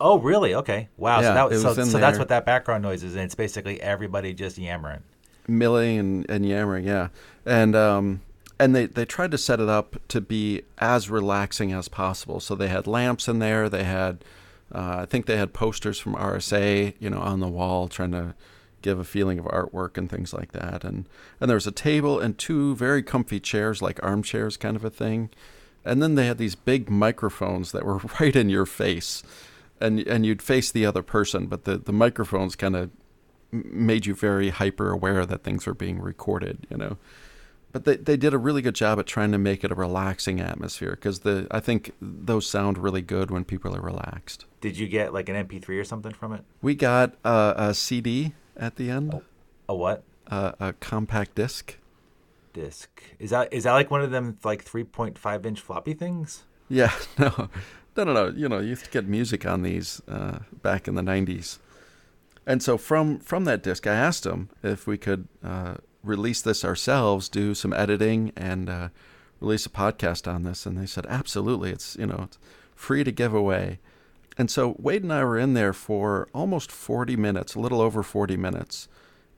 Oh, 0.00 0.18
really? 0.18 0.54
Okay. 0.54 0.88
Wow. 0.96 1.20
Yeah, 1.20 1.34
so, 1.34 1.48
that, 1.48 1.74
so, 1.76 1.84
so 1.84 1.98
that's 1.98 2.18
what 2.18 2.28
that 2.28 2.46
background 2.46 2.82
noise 2.82 3.02
is. 3.02 3.14
And 3.14 3.24
it's 3.24 3.34
basically 3.34 3.80
everybody 3.80 4.32
just 4.32 4.56
yammering 4.56 5.02
milling 5.48 5.98
and, 5.98 6.30
and 6.30 6.46
yammering, 6.46 6.84
yeah. 6.84 7.08
And 7.44 7.74
um, 7.74 8.22
and 8.58 8.74
they, 8.74 8.86
they 8.86 9.04
tried 9.04 9.30
to 9.32 9.38
set 9.38 9.60
it 9.60 9.68
up 9.68 9.96
to 10.08 10.20
be 10.20 10.62
as 10.78 11.10
relaxing 11.10 11.72
as 11.72 11.88
possible. 11.88 12.40
So 12.40 12.54
they 12.54 12.68
had 12.68 12.86
lamps 12.86 13.28
in 13.28 13.38
there. 13.38 13.68
They 13.68 13.84
had, 13.84 14.24
uh, 14.72 14.98
I 15.00 15.06
think 15.06 15.26
they 15.26 15.36
had 15.36 15.52
posters 15.52 15.98
from 15.98 16.14
RSA, 16.14 16.94
you 17.00 17.10
know, 17.10 17.18
on 17.18 17.40
the 17.40 17.48
wall, 17.48 17.88
trying 17.88 18.12
to 18.12 18.34
give 18.82 18.98
a 18.98 19.04
feeling 19.04 19.38
of 19.38 19.46
artwork 19.46 19.96
and 19.96 20.10
things 20.10 20.32
like 20.32 20.52
that. 20.52 20.84
And 20.84 21.08
and 21.40 21.48
there 21.48 21.56
was 21.56 21.66
a 21.66 21.72
table 21.72 22.20
and 22.20 22.36
two 22.36 22.74
very 22.76 23.02
comfy 23.02 23.40
chairs, 23.40 23.80
like 23.80 24.02
armchairs, 24.02 24.56
kind 24.56 24.76
of 24.76 24.84
a 24.84 24.90
thing. 24.90 25.30
And 25.84 26.02
then 26.02 26.14
they 26.14 26.26
had 26.26 26.38
these 26.38 26.54
big 26.54 26.90
microphones 26.90 27.72
that 27.72 27.84
were 27.84 27.98
right 28.20 28.36
in 28.36 28.48
your 28.48 28.66
face, 28.66 29.22
and 29.80 30.00
and 30.00 30.26
you'd 30.26 30.42
face 30.42 30.70
the 30.70 30.86
other 30.86 31.02
person, 31.02 31.46
but 31.46 31.64
the 31.64 31.78
the 31.78 31.92
microphones 31.92 32.56
kind 32.56 32.76
of 32.76 32.90
made 33.52 34.06
you 34.06 34.14
very 34.14 34.48
hyper 34.48 34.90
aware 34.90 35.26
that 35.26 35.44
things 35.44 35.66
were 35.66 35.74
being 35.74 36.00
recorded, 36.00 36.66
you 36.70 36.76
know. 36.76 36.96
But 37.70 37.84
they, 37.84 37.96
they 37.96 38.16
did 38.18 38.34
a 38.34 38.38
really 38.38 38.60
good 38.60 38.74
job 38.74 38.98
at 38.98 39.06
trying 39.06 39.32
to 39.32 39.38
make 39.38 39.64
it 39.64 39.72
a 39.72 39.74
relaxing 39.74 40.40
atmosphere 40.40 40.90
because 40.90 41.20
the 41.20 41.46
I 41.50 41.60
think 41.60 41.92
those 42.00 42.46
sound 42.46 42.76
really 42.76 43.00
good 43.00 43.30
when 43.30 43.44
people 43.44 43.74
are 43.74 43.80
relaxed. 43.80 44.44
Did 44.60 44.76
you 44.76 44.86
get 44.86 45.14
like 45.14 45.28
an 45.30 45.46
MP3 45.46 45.80
or 45.80 45.84
something 45.84 46.12
from 46.12 46.34
it? 46.34 46.44
We 46.60 46.74
got 46.74 47.14
uh, 47.24 47.54
a 47.56 47.74
CD 47.74 48.34
at 48.62 48.76
the 48.76 48.88
end. 48.90 49.12
Oh, 49.12 49.22
a 49.68 49.74
what? 49.74 50.04
Uh, 50.28 50.52
a 50.60 50.72
compact 50.74 51.34
disc. 51.34 51.76
Disc 52.52 53.02
is 53.18 53.30
that 53.30 53.52
is 53.52 53.64
that 53.64 53.72
like 53.72 53.90
one 53.90 54.02
of 54.02 54.10
them 54.10 54.38
like 54.44 54.64
3.5 54.64 55.46
inch 55.46 55.60
floppy 55.60 55.94
things? 55.94 56.44
Yeah, 56.68 56.92
no, 57.18 57.48
no, 57.96 58.04
no, 58.04 58.12
no. 58.12 58.26
You 58.28 58.48
know, 58.48 58.60
you 58.60 58.68
used 58.68 58.84
to 58.84 58.90
get 58.90 59.06
music 59.06 59.44
on 59.44 59.62
these 59.62 60.00
uh, 60.06 60.40
back 60.62 60.86
in 60.86 60.94
the 60.94 61.02
90s. 61.02 61.58
And 62.46 62.62
so 62.62 62.78
from 62.78 63.18
from 63.18 63.44
that 63.44 63.62
disc, 63.62 63.86
I 63.86 63.94
asked 63.94 64.24
them 64.24 64.50
if 64.62 64.86
we 64.86 64.96
could 64.96 65.28
uh, 65.42 65.76
release 66.02 66.42
this 66.42 66.64
ourselves, 66.64 67.28
do 67.28 67.54
some 67.54 67.72
editing, 67.72 68.32
and 68.36 68.68
uh, 68.68 68.88
release 69.40 69.66
a 69.66 69.70
podcast 69.70 70.32
on 70.32 70.42
this. 70.42 70.66
And 70.66 70.78
they 70.78 70.86
said, 70.86 71.06
absolutely. 71.08 71.70
It's 71.70 71.96
you 71.96 72.06
know 72.06 72.22
it's 72.24 72.38
free 72.74 73.02
to 73.02 73.12
give 73.12 73.34
away. 73.34 73.78
And 74.38 74.50
so 74.50 74.76
Wade 74.78 75.02
and 75.02 75.12
I 75.12 75.24
were 75.24 75.38
in 75.38 75.54
there 75.54 75.72
for 75.72 76.28
almost 76.34 76.72
40 76.72 77.16
minutes, 77.16 77.54
a 77.54 77.60
little 77.60 77.80
over 77.80 78.02
40 78.02 78.36
minutes, 78.36 78.88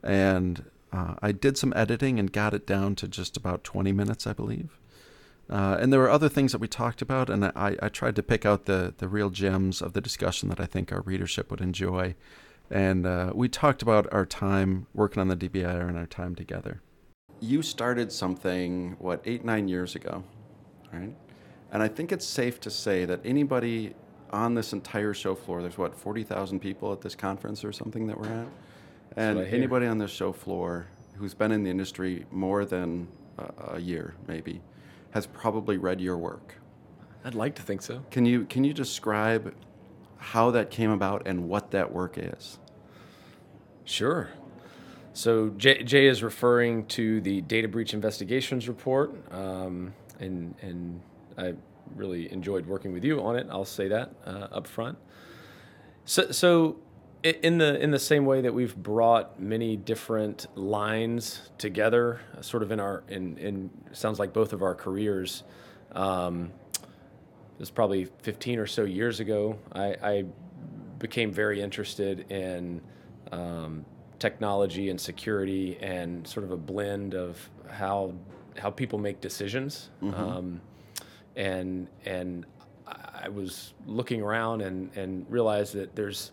and 0.03 0.65
uh, 0.91 1.15
I 1.21 1.31
did 1.31 1.57
some 1.57 1.73
editing 1.75 2.19
and 2.19 2.31
got 2.31 2.53
it 2.53 2.65
down 2.65 2.95
to 2.95 3.07
just 3.07 3.35
about 3.35 3.63
20 3.63 3.91
minutes, 3.91 4.25
I 4.25 4.33
believe. 4.33 4.79
Uh, 5.49 5.77
and 5.79 5.91
there 5.91 5.99
were 5.99 6.09
other 6.09 6.29
things 6.29 6.53
that 6.53 6.61
we 6.61 6.67
talked 6.67 7.01
about, 7.01 7.29
and 7.29 7.45
I, 7.45 7.75
I 7.81 7.89
tried 7.89 8.15
to 8.15 8.23
pick 8.23 8.45
out 8.45 8.65
the, 8.65 8.93
the 8.97 9.07
real 9.07 9.29
gems 9.29 9.81
of 9.81 9.93
the 9.93 10.01
discussion 10.01 10.49
that 10.49 10.59
I 10.59 10.65
think 10.65 10.91
our 10.91 11.01
readership 11.01 11.51
would 11.51 11.61
enjoy 11.61 12.15
and 12.69 13.05
uh, 13.05 13.31
we 13.35 13.47
talked 13.47 13.81
about 13.81 14.11
our 14.11 14.25
time 14.25 14.87
working 14.93 15.21
on 15.21 15.27
the 15.27 15.35
DBIR 15.35 15.87
and 15.87 15.97
our 15.97 16.07
time 16.07 16.35
together. 16.35 16.81
You 17.39 17.61
started 17.61 18.11
something, 18.11 18.95
what, 18.99 19.21
eight, 19.25 19.45
nine 19.45 19.67
years 19.67 19.95
ago, 19.95 20.23
right? 20.91 21.13
And 21.71 21.83
I 21.83 21.87
think 21.87 22.11
it's 22.11 22.25
safe 22.25 22.59
to 22.61 22.71
say 22.71 23.05
that 23.05 23.19
anybody 23.25 23.93
on 24.35 24.53
this 24.53 24.73
entire 24.73 25.13
show 25.13 25.33
floor, 25.35 25.61
there's 25.61 25.77
what, 25.77 25.95
40,000 25.95 26.59
people 26.59 26.91
at 26.91 27.01
this 27.01 27.15
conference 27.15 27.63
or 27.63 27.71
something 27.71 28.07
that 28.07 28.19
we're 28.19 28.27
at? 28.27 28.47
And 29.15 29.39
anybody 29.39 29.85
on 29.85 29.97
this 29.97 30.11
show 30.11 30.33
floor 30.33 30.87
who's 31.17 31.33
been 31.33 31.51
in 31.51 31.63
the 31.63 31.69
industry 31.69 32.25
more 32.31 32.65
than 32.65 33.07
a, 33.37 33.75
a 33.75 33.79
year, 33.79 34.15
maybe, 34.27 34.61
has 35.11 35.25
probably 35.25 35.77
read 35.77 36.01
your 36.01 36.17
work. 36.17 36.55
I'd 37.23 37.33
like 37.33 37.55
to 37.55 37.61
think 37.61 37.81
so. 37.81 38.03
Can 38.11 38.25
you 38.25 38.45
can 38.45 38.63
you 38.63 38.73
describe 38.73 39.55
how 40.25 40.49
that 40.51 40.71
came 40.71 40.89
about 40.89 41.27
and 41.27 41.47
what 41.47 41.71
that 41.71 41.91
work 41.91 42.17
is. 42.17 42.57
Sure. 43.83 44.29
So 45.13 45.49
Jay, 45.49 45.83
Jay 45.83 46.07
is 46.07 46.23
referring 46.23 46.87
to 46.87 47.21
the 47.21 47.41
data 47.41 47.67
breach 47.67 47.93
investigations 47.93 48.67
report, 48.67 49.13
um, 49.31 49.93
and 50.19 50.55
and 50.61 50.99
I 51.37 51.53
really 51.95 52.31
enjoyed 52.31 52.65
working 52.65 52.93
with 52.93 53.03
you 53.03 53.21
on 53.21 53.35
it. 53.35 53.47
I'll 53.49 53.65
say 53.65 53.87
that 53.89 54.11
uh, 54.25 54.47
up 54.51 54.67
front. 54.67 54.97
So 56.05 56.31
so 56.31 56.77
in 57.23 57.57
the 57.57 57.79
in 57.81 57.91
the 57.91 57.99
same 57.99 58.25
way 58.25 58.41
that 58.41 58.53
we've 58.53 58.75
brought 58.75 59.39
many 59.39 59.75
different 59.75 60.45
lines 60.55 61.49
together, 61.57 62.21
sort 62.41 62.61
of 62.61 62.71
in 62.71 62.79
our 62.79 63.03
in 63.07 63.37
in 63.37 63.69
sounds 63.93 64.19
like 64.19 64.33
both 64.33 64.53
of 64.53 64.61
our 64.61 64.75
careers. 64.75 65.43
Um, 65.93 66.51
it 67.55 67.59
was 67.59 67.71
probably 67.71 68.05
15 68.21 68.59
or 68.59 68.67
so 68.67 68.83
years 68.83 69.21
ago, 69.21 69.57
I, 69.71 69.95
I 70.03 70.25
became 70.99 71.31
very 71.31 71.61
interested 71.61 72.29
in 72.29 72.81
um, 73.31 73.85
technology 74.19 74.89
and 74.89 74.99
security 74.99 75.77
and 75.79 76.27
sort 76.27 76.43
of 76.43 76.51
a 76.51 76.57
blend 76.57 77.15
of 77.15 77.49
how 77.69 78.13
how 78.57 78.69
people 78.69 78.99
make 78.99 79.21
decisions. 79.21 79.89
Mm-hmm. 80.01 80.21
Um, 80.21 80.61
and 81.35 81.87
and 82.05 82.45
I 82.87 83.29
was 83.29 83.73
looking 83.87 84.21
around 84.21 84.61
and, 84.61 84.95
and 84.95 85.25
realized 85.29 85.73
that 85.73 85.95
there's 85.95 86.31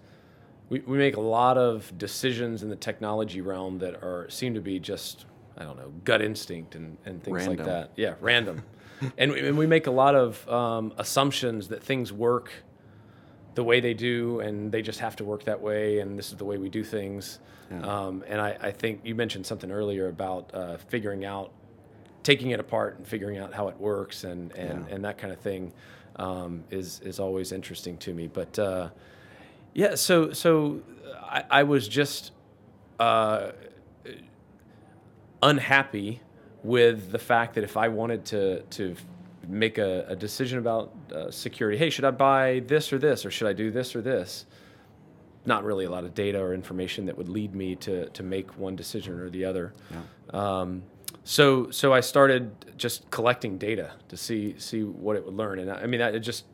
we, 0.68 0.80
we 0.80 0.98
make 0.98 1.16
a 1.16 1.20
lot 1.20 1.58
of 1.58 1.92
decisions 1.98 2.62
in 2.62 2.68
the 2.68 2.76
technology 2.76 3.40
realm 3.40 3.78
that 3.78 3.94
are 3.96 4.26
seem 4.30 4.54
to 4.54 4.60
be 4.60 4.78
just 4.78 5.26
I 5.56 5.64
don't 5.64 5.76
know 5.76 5.92
gut 6.04 6.22
instinct 6.22 6.74
and, 6.74 6.96
and 7.04 7.22
things 7.22 7.46
random. 7.46 7.56
like 7.56 7.66
that. 7.66 7.90
Yeah, 7.96 8.14
random. 8.20 8.62
and, 9.18 9.32
we, 9.32 9.48
and 9.48 9.58
we 9.58 9.66
make 9.66 9.86
a 9.86 9.90
lot 9.90 10.14
of 10.14 10.48
um, 10.48 10.92
assumptions 10.96 11.68
that 11.68 11.82
things 11.82 12.12
work 12.12 12.52
the 13.54 13.64
way 13.64 13.80
they 13.80 13.94
do, 13.94 14.40
and 14.40 14.72
they 14.72 14.80
just 14.80 15.00
have 15.00 15.16
to 15.16 15.24
work 15.24 15.44
that 15.44 15.60
way, 15.60 15.98
and 15.98 16.18
this 16.18 16.30
is 16.30 16.36
the 16.36 16.44
way 16.44 16.56
we 16.56 16.68
do 16.68 16.82
things. 16.82 17.38
Yeah. 17.70 17.80
Um, 17.80 18.24
and 18.26 18.40
I, 18.40 18.56
I 18.60 18.70
think 18.70 19.00
you 19.04 19.14
mentioned 19.14 19.44
something 19.44 19.70
earlier 19.70 20.08
about 20.08 20.50
uh, 20.54 20.76
figuring 20.88 21.24
out, 21.24 21.52
taking 22.22 22.50
it 22.50 22.60
apart 22.60 22.98
and 22.98 23.06
figuring 23.06 23.38
out 23.38 23.52
how 23.54 23.68
it 23.68 23.78
works, 23.78 24.24
and 24.24 24.52
and, 24.52 24.86
Yeah. 24.88 24.94
and 24.94 25.04
that 25.04 25.18
kind 25.18 25.32
of 25.32 25.40
thing 25.40 25.72
um, 26.16 26.64
is 26.70 27.00
is 27.00 27.18
always 27.20 27.52
interesting 27.52 27.96
to 27.98 28.12
me. 28.14 28.26
But 28.28 28.58
uh, 28.58 28.88
yeah, 29.74 29.94
so 29.94 30.32
so 30.32 30.82
I, 31.22 31.44
I 31.50 31.62
was 31.62 31.88
just 31.88 32.32
uh, 33.00 33.52
unhappy 35.42 36.20
with 36.62 37.10
the 37.10 37.18
fact 37.18 37.54
that 37.54 37.64
if 37.64 37.76
I 37.76 37.88
wanted 37.88 38.24
to 38.26 38.62
to 38.62 38.94
make 39.48 39.78
a, 39.78 40.04
a 40.08 40.14
decision 40.16 40.58
about 40.58 40.92
uh, 41.12 41.30
security, 41.30 41.76
hey, 41.76 41.90
should 41.90 42.04
I 42.04 42.12
buy 42.12 42.62
this 42.66 42.92
or 42.92 42.98
this, 42.98 43.26
or 43.26 43.30
should 43.30 43.48
I 43.48 43.52
do 43.52 43.70
this 43.70 43.96
or 43.96 44.00
this? 44.00 44.46
Not 45.44 45.64
really 45.64 45.84
a 45.86 45.90
lot 45.90 46.04
of 46.04 46.14
data 46.14 46.40
or 46.40 46.54
information 46.54 47.06
that 47.06 47.18
would 47.18 47.28
lead 47.28 47.54
me 47.54 47.74
to 47.76 48.08
to 48.10 48.22
make 48.22 48.56
one 48.56 48.76
decision 48.76 49.18
or 49.18 49.28
the 49.30 49.44
other. 49.44 49.72
Um, 50.30 50.82
so 51.24 51.70
so 51.70 51.92
I 51.92 52.00
started 52.00 52.50
just 52.76 53.10
collecting 53.10 53.58
data 53.58 53.92
to 54.08 54.16
see 54.16 54.54
see 54.58 54.82
what 54.82 55.16
it 55.16 55.24
would 55.24 55.34
learn, 55.34 55.58
and 55.60 55.70
I, 55.70 55.82
I 55.82 55.86
mean 55.86 56.00
I, 56.02 56.10
it 56.10 56.20
just 56.20 56.44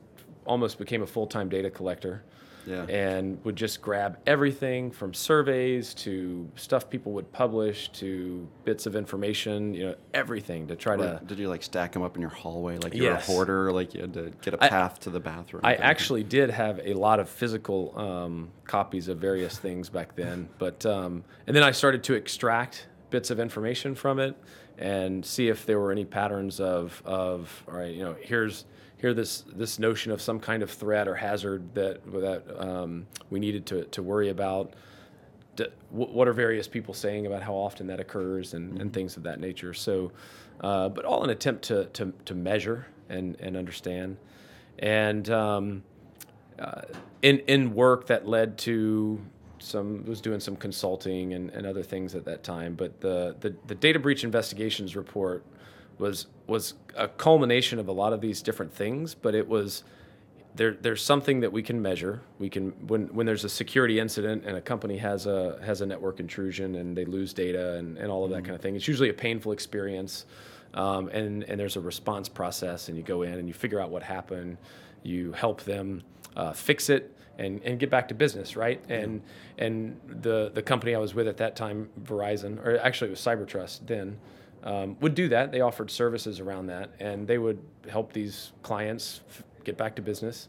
almost 0.46 0.78
became 0.78 1.02
a 1.02 1.06
full 1.06 1.26
time 1.26 1.48
data 1.48 1.70
collector 1.70 2.22
Yeah. 2.66 2.84
and 2.84 3.42
would 3.44 3.56
just 3.56 3.80
grab 3.82 4.18
everything 4.26 4.90
from 4.90 5.12
surveys 5.12 5.92
to 6.04 6.50
stuff 6.56 6.88
people 6.88 7.12
would 7.12 7.30
publish 7.32 7.88
to 8.00 8.46
bits 8.64 8.86
of 8.86 8.94
information, 8.96 9.74
you 9.74 9.86
know, 9.86 9.94
everything 10.14 10.66
to 10.68 10.76
try 10.76 10.96
to. 10.96 11.20
did 11.26 11.38
you 11.38 11.48
like 11.50 11.62
stack 11.62 11.92
them 11.92 12.02
up 12.02 12.14
in 12.16 12.20
your 12.22 12.30
hallway 12.30 12.76
like 12.78 12.94
you're 12.94 13.12
Yes. 13.12 13.28
a 13.28 13.32
hoarder, 13.32 13.72
like 13.72 13.92
you 13.94 14.00
had 14.02 14.14
to 14.14 14.32
get 14.42 14.54
a 14.54 14.58
path 14.58 15.00
to 15.00 15.10
the 15.10 15.20
bathroom? 15.20 15.60
I 15.64 15.68
kind 15.68 15.74
of 15.74 15.80
thing? 15.80 15.90
actually 15.90 16.24
did 16.24 16.50
have 16.50 16.80
a 16.84 16.94
lot 16.94 17.20
of 17.20 17.28
physical 17.28 17.92
um, 17.98 18.50
copies 18.64 19.08
of 19.08 19.18
various 19.18 19.58
things 19.58 19.88
back 19.90 20.14
then, 20.16 20.48
but 20.58 20.84
um, 20.86 21.24
and 21.46 21.54
then 21.56 21.62
I 21.62 21.72
started 21.72 22.02
to 22.04 22.14
extract 22.14 22.86
bits 23.10 23.30
of 23.30 23.40
information 23.40 23.94
from 23.94 24.18
it 24.18 24.36
and 24.78 25.24
see 25.24 25.48
if 25.48 25.66
there 25.66 25.78
were 25.78 25.92
any 25.92 26.04
patterns 26.04 26.60
of 26.60 27.02
of 27.04 27.64
all 27.68 27.74
right, 27.74 27.94
you 27.94 28.04
know, 28.04 28.16
here's 28.20 28.64
here 28.98 29.14
this 29.14 29.44
this 29.54 29.78
notion 29.78 30.12
of 30.12 30.20
some 30.20 30.40
kind 30.40 30.62
of 30.62 30.70
threat 30.70 31.08
or 31.08 31.14
hazard 31.14 31.74
that 31.74 32.04
that 32.12 32.42
um, 32.60 33.06
we 33.30 33.38
needed 33.40 33.66
to 33.66 33.84
to 33.84 34.02
worry 34.02 34.28
about. 34.28 34.74
D- 35.56 35.66
what 35.90 36.28
are 36.28 36.32
various 36.32 36.68
people 36.68 36.94
saying 36.94 37.26
about 37.26 37.42
how 37.42 37.54
often 37.54 37.88
that 37.88 37.98
occurs 37.98 38.54
and, 38.54 38.80
and 38.80 38.92
things 38.92 39.16
of 39.16 39.24
that 39.24 39.40
nature. 39.40 39.74
So, 39.74 40.12
uh, 40.60 40.88
but 40.88 41.04
all 41.04 41.24
an 41.24 41.30
attempt 41.30 41.64
to, 41.64 41.86
to, 41.86 42.12
to 42.26 42.34
measure 42.36 42.86
and, 43.08 43.36
and 43.40 43.56
understand. 43.56 44.18
And 44.78 45.28
um, 45.30 45.82
uh, 46.60 46.82
in, 47.22 47.40
in 47.40 47.74
work 47.74 48.06
that 48.06 48.28
led 48.28 48.58
to 48.58 49.20
some, 49.58 50.04
was 50.06 50.20
doing 50.20 50.40
some 50.40 50.56
consulting 50.56 51.34
and, 51.34 51.50
and 51.50 51.66
other 51.66 51.82
things 51.82 52.14
at 52.14 52.24
that 52.24 52.42
time. 52.42 52.74
But 52.74 53.00
the, 53.00 53.36
the, 53.40 53.54
the 53.66 53.74
data 53.74 53.98
breach 53.98 54.24
investigations 54.24 54.96
report 54.96 55.44
was, 55.98 56.26
was 56.46 56.74
a 56.96 57.08
culmination 57.08 57.78
of 57.78 57.88
a 57.88 57.92
lot 57.92 58.12
of 58.12 58.20
these 58.20 58.42
different 58.42 58.72
things, 58.72 59.14
but 59.14 59.34
it 59.34 59.48
was, 59.48 59.84
there, 60.54 60.76
there's 60.80 61.02
something 61.02 61.40
that 61.40 61.52
we 61.52 61.62
can 61.62 61.80
measure. 61.80 62.20
We 62.38 62.50
can 62.50 62.70
when 62.88 63.06
when 63.14 63.26
there's 63.26 63.44
a 63.44 63.48
security 63.48 64.00
incident 64.00 64.44
and 64.44 64.56
a 64.56 64.60
company 64.60 64.98
has 64.98 65.26
a 65.26 65.58
has 65.64 65.80
a 65.82 65.86
network 65.86 66.18
intrusion 66.18 66.74
and 66.74 66.96
they 66.96 67.04
lose 67.04 67.32
data 67.32 67.74
and, 67.74 67.96
and 67.96 68.10
all 68.10 68.24
of 68.24 68.30
that 68.30 68.38
mm-hmm. 68.38 68.46
kind 68.46 68.54
of 68.56 68.60
thing. 68.60 68.74
It's 68.74 68.88
usually 68.88 69.08
a 69.08 69.14
painful 69.14 69.52
experience, 69.52 70.26
um, 70.74 71.08
and 71.08 71.42
and 71.44 71.58
there's 71.58 71.76
a 71.76 71.80
response 71.80 72.28
process 72.28 72.88
and 72.88 72.96
you 72.96 73.02
go 73.02 73.22
in 73.22 73.34
and 73.34 73.48
you 73.48 73.54
figure 73.54 73.80
out 73.80 73.90
what 73.90 74.02
happened, 74.02 74.58
you 75.02 75.32
help 75.32 75.62
them 75.64 76.02
uh, 76.36 76.52
fix 76.52 76.88
it 76.88 77.14
and, 77.38 77.62
and 77.62 77.78
get 77.78 77.90
back 77.90 78.08
to 78.08 78.14
business, 78.14 78.56
right? 78.56 78.82
And 78.88 79.22
and 79.58 80.00
the 80.06 80.50
the 80.52 80.62
company 80.62 80.94
I 80.94 80.98
was 80.98 81.14
with 81.14 81.28
at 81.28 81.36
that 81.38 81.56
time, 81.56 81.88
Verizon, 82.02 82.64
or 82.64 82.78
actually 82.78 83.08
it 83.08 83.12
was 83.12 83.20
CyberTrust 83.20 83.86
then. 83.86 84.18
Um, 84.64 84.96
would 85.00 85.14
do 85.14 85.28
that. 85.28 85.52
They 85.52 85.60
offered 85.60 85.88
services 85.88 86.40
around 86.40 86.66
that, 86.66 86.90
and 86.98 87.28
they 87.28 87.38
would 87.38 87.60
help 87.88 88.12
these 88.12 88.50
clients 88.62 89.20
f- 89.28 89.44
get 89.62 89.76
back 89.76 89.94
to 89.96 90.02
business. 90.02 90.48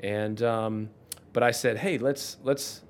And 0.00 0.42
um, 0.42 0.88
but 1.34 1.42
I 1.42 1.50
said, 1.50 1.76
hey, 1.76 1.98
let's 1.98 2.38
let's 2.42 2.82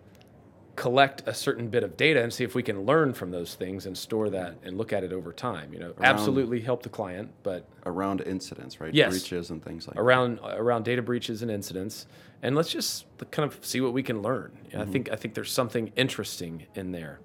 collect 0.75 1.23
a 1.27 1.35
certain 1.35 1.69
bit 1.69 1.85
of 1.85 1.97
data 1.97 2.23
and 2.23 2.33
see 2.33 2.45
if 2.45 2.55
we 2.55 2.63
can 2.63 2.85
learn 2.85 3.13
from 3.13 3.31
those 3.31 3.55
things 3.55 3.85
and 3.85 3.97
store 3.97 4.31
that 4.31 4.57
and 4.63 4.79
look 4.79 4.93
at 4.93 5.05
it 5.05 5.13
over 5.13 5.33
time. 5.33 5.73
You 5.73 5.81
know, 5.81 5.95
absolutely 6.01 6.61
help 6.61 6.83
the 6.83 6.89
client, 6.89 7.31
but 7.43 7.69
around 7.85 8.23
incidents, 8.23 8.81
right? 8.81 8.93
Yes. 8.93 9.11
Breaches 9.11 9.51
and 9.51 9.63
things 9.63 9.87
like 9.87 9.97
around 9.97 10.41
around 10.43 10.85
data 10.85 11.03
breaches 11.03 11.43
and 11.43 11.51
incidents, 11.51 12.07
and 12.43 12.57
let's 12.57 12.71
just 12.71 13.07
kind 13.31 13.51
of 13.51 13.65
see 13.65 13.81
what 13.81 13.93
we 13.93 14.03
can 14.03 14.23
learn. 14.23 14.53
I 14.77 14.85
think 14.85 15.11
I 15.11 15.17
think 15.17 15.35
there's 15.35 15.53
something 15.53 15.93
interesting 15.95 16.67
in 16.75 16.93
there, 16.93 17.21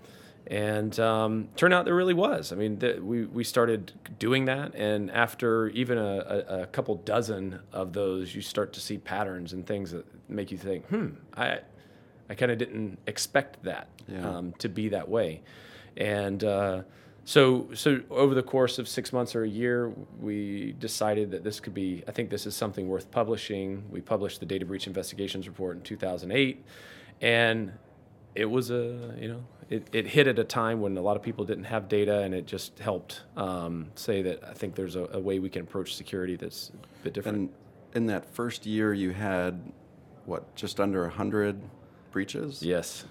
and 0.48 1.00
um, 1.00 1.50
turned 1.56 1.74
out 1.74 1.86
there 1.86 1.96
really 1.96 2.14
was. 2.14 2.52
I 2.52 2.56
mean, 2.56 2.78
th- 2.78 3.00
we 3.00 3.26
we 3.26 3.46
started 3.46 3.94
doing 4.20 4.46
that, 4.46 4.76
and 4.76 5.10
after 5.12 5.70
even 5.70 5.98
a, 5.98 6.46
a, 6.50 6.62
a 6.64 6.66
couple 6.68 6.96
dozen 6.96 7.62
of 7.72 7.94
those, 7.94 8.36
you 8.36 8.42
start 8.42 8.74
to 8.74 8.82
see 8.82 8.98
patterns 8.98 9.54
and 9.54 9.66
things 9.66 9.92
that 9.92 10.06
make 10.30 10.52
you 10.52 10.58
think, 10.58 10.86
hmm, 10.88 11.08
I 11.34 11.60
I 12.30 12.36
kind 12.36 12.52
of 12.52 12.58
didn't 12.58 13.00
expect 13.08 13.64
that 13.64 13.88
Yeah. 14.08 14.30
um, 14.38 14.54
to 14.60 14.70
be 14.70 14.90
that 14.90 15.08
way, 15.10 15.42
and. 15.96 16.44
Uh, 16.44 16.82
so, 17.26 17.68
so 17.74 18.00
over 18.10 18.34
the 18.34 18.42
course 18.42 18.80
of 18.80 18.88
six 18.88 19.12
months 19.12 19.36
or 19.36 19.44
a 19.44 19.50
year, 19.50 19.92
we 20.22 20.72
decided 20.80 21.32
that 21.32 21.44
this 21.44 21.60
could 21.60 21.74
be. 21.74 22.02
I 22.08 22.12
think 22.14 22.30
this 22.30 22.46
is 22.46 22.56
something 22.56 22.88
worth 22.88 23.12
publishing. 23.12 23.84
We 23.92 24.00
published 24.00 24.40
the 24.40 24.46
data 24.46 24.66
breach 24.66 24.88
investigations 24.88 25.46
report 25.46 25.76
in 25.76 25.82
2008, 25.84 26.64
and 27.20 27.74
it 28.34 28.46
was 28.46 28.72
a 28.72 29.14
you 29.20 29.28
know 29.28 29.44
it, 29.70 29.90
it 29.92 30.08
hit 30.08 30.28
at 30.28 30.40
a 30.40 30.46
time 30.46 30.80
when 30.80 30.96
a 30.96 31.02
lot 31.02 31.18
of 31.18 31.22
people 31.22 31.44
didn't 31.44 31.66
have 31.66 31.90
data, 31.90 32.22
and 32.22 32.34
it 32.34 32.46
just 32.46 32.80
helped 32.80 33.24
um, 33.36 33.88
say 33.96 34.22
that 34.22 34.42
I 34.50 34.54
think 34.54 34.76
there's 34.76 34.96
a, 34.96 35.10
a 35.12 35.20
way 35.20 35.40
we 35.40 35.50
can 35.50 35.64
approach 35.64 35.96
security 35.96 36.38
that's 36.38 36.72
a 37.02 37.04
bit 37.04 37.14
different. 37.14 37.38
And 37.38 37.50
in 37.94 38.06
that 38.06 38.24
first 38.34 38.66
year, 38.66 38.94
you 38.94 39.12
had 39.12 39.60
what, 40.26 40.56
just 40.56 40.80
under 40.80 41.04
a 41.04 41.10
hundred 41.10 41.60
breaches? 42.18 42.64
yes. 42.64 43.06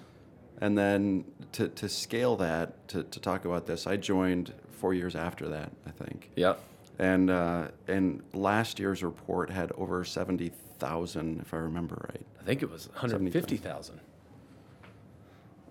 And 0.59 0.75
then 0.75 1.23
to, 1.51 1.67
to 1.69 1.87
scale 1.87 2.35
that, 2.37 2.87
to, 2.87 3.03
to 3.03 3.19
talk 3.19 3.45
about 3.45 3.67
this, 3.67 3.85
I 3.85 3.95
joined 3.95 4.53
four 4.71 4.93
years 4.93 5.15
after 5.15 5.47
that, 5.49 5.71
I 5.85 5.91
think. 5.91 6.31
Yep. 6.35 6.59
And 6.99 7.29
uh, 7.29 7.67
and 7.87 8.23
last 8.33 8.79
year's 8.79 9.03
report 9.03 9.51
had 9.51 9.71
over 9.73 10.03
seventy 10.03 10.51
thousand, 10.79 11.41
if 11.41 11.53
I 11.53 11.57
remember 11.57 12.09
right. 12.11 12.25
I 12.41 12.43
think 12.43 12.63
it 12.63 12.71
was 12.71 12.87
150,000. 12.89 13.99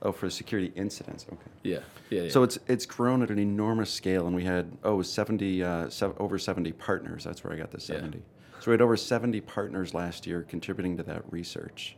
Oh, 0.02 0.12
for 0.12 0.30
security 0.30 0.72
incidents. 0.76 1.26
Okay. 1.32 1.40
Yeah. 1.64 1.78
Yeah. 2.10 2.22
yeah. 2.22 2.30
So 2.30 2.44
it's 2.44 2.60
it's 2.68 2.86
grown 2.86 3.22
at 3.22 3.30
an 3.30 3.40
enormous 3.40 3.90
scale, 3.90 4.28
and 4.28 4.36
we 4.36 4.44
had 4.44 4.70
oh 4.84 5.02
70 5.02 5.64
uh, 5.64 5.90
sev- 5.90 6.14
over 6.18 6.38
70 6.38 6.70
partners. 6.74 7.24
That's 7.24 7.42
where 7.42 7.52
I 7.52 7.56
got 7.56 7.72
the 7.72 7.80
70. 7.80 8.18
Yeah. 8.18 8.24
So 8.60 8.70
we 8.70 8.74
had 8.74 8.82
over 8.82 8.96
70 8.96 9.40
partners 9.40 9.94
last 9.94 10.28
year 10.28 10.42
contributing 10.42 10.96
to 10.98 11.02
that 11.04 11.22
research. 11.32 11.96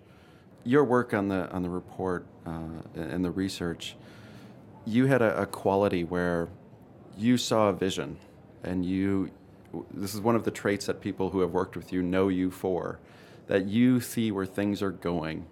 Your 0.65 0.85
work 0.85 1.15
on 1.15 1.29
the 1.29 1.50
on 1.50 1.62
the 1.62 1.71
report 1.71 2.27
uh, 2.47 2.61
and 2.95 3.25
the 3.25 3.31
research, 3.31 3.97
you 4.85 5.07
had 5.07 5.23
a, 5.23 5.43
a 5.43 5.47
quality 5.47 6.05
where 6.05 6.49
you 7.17 7.37
saw 7.37 7.69
a 7.69 7.73
vision, 7.73 8.19
and 8.62 8.85
you. 8.85 9.31
This 9.93 10.15
is 10.15 10.21
one 10.21 10.35
of 10.35 10.45
the 10.45 10.50
traits 10.50 10.87
that 10.87 11.00
people 11.00 11.31
who 11.31 11.41
have 11.41 11.53
worked 11.53 11.77
with 11.77 11.93
you 11.93 12.03
know 12.03 12.29
you 12.29 12.50
for, 12.50 12.99
that 13.49 13.67
you 13.67 14.00
see 14.00 14.31
where 14.31 14.47
things 14.47 14.83
are 14.83 14.91
going, 14.91 15.47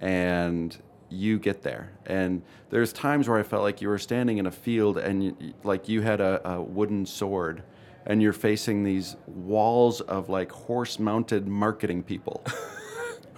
and 0.00 0.76
you 1.10 1.38
get 1.38 1.62
there. 1.62 1.92
And 2.06 2.42
there's 2.70 2.92
times 2.92 3.28
where 3.28 3.38
I 3.38 3.42
felt 3.42 3.62
like 3.62 3.80
you 3.80 3.88
were 3.88 3.98
standing 3.98 4.38
in 4.38 4.46
a 4.46 4.50
field 4.50 4.98
and 4.98 5.24
you, 5.24 5.54
like 5.64 5.88
you 5.88 6.02
had 6.02 6.20
a, 6.20 6.46
a 6.48 6.60
wooden 6.60 7.06
sword 7.06 7.62
and 8.06 8.22
you're 8.22 8.32
facing 8.32 8.84
these 8.84 9.16
walls 9.26 10.00
of 10.02 10.28
like 10.28 10.50
horse 10.50 10.98
mounted 10.98 11.46
marketing 11.46 12.02
people 12.02 12.44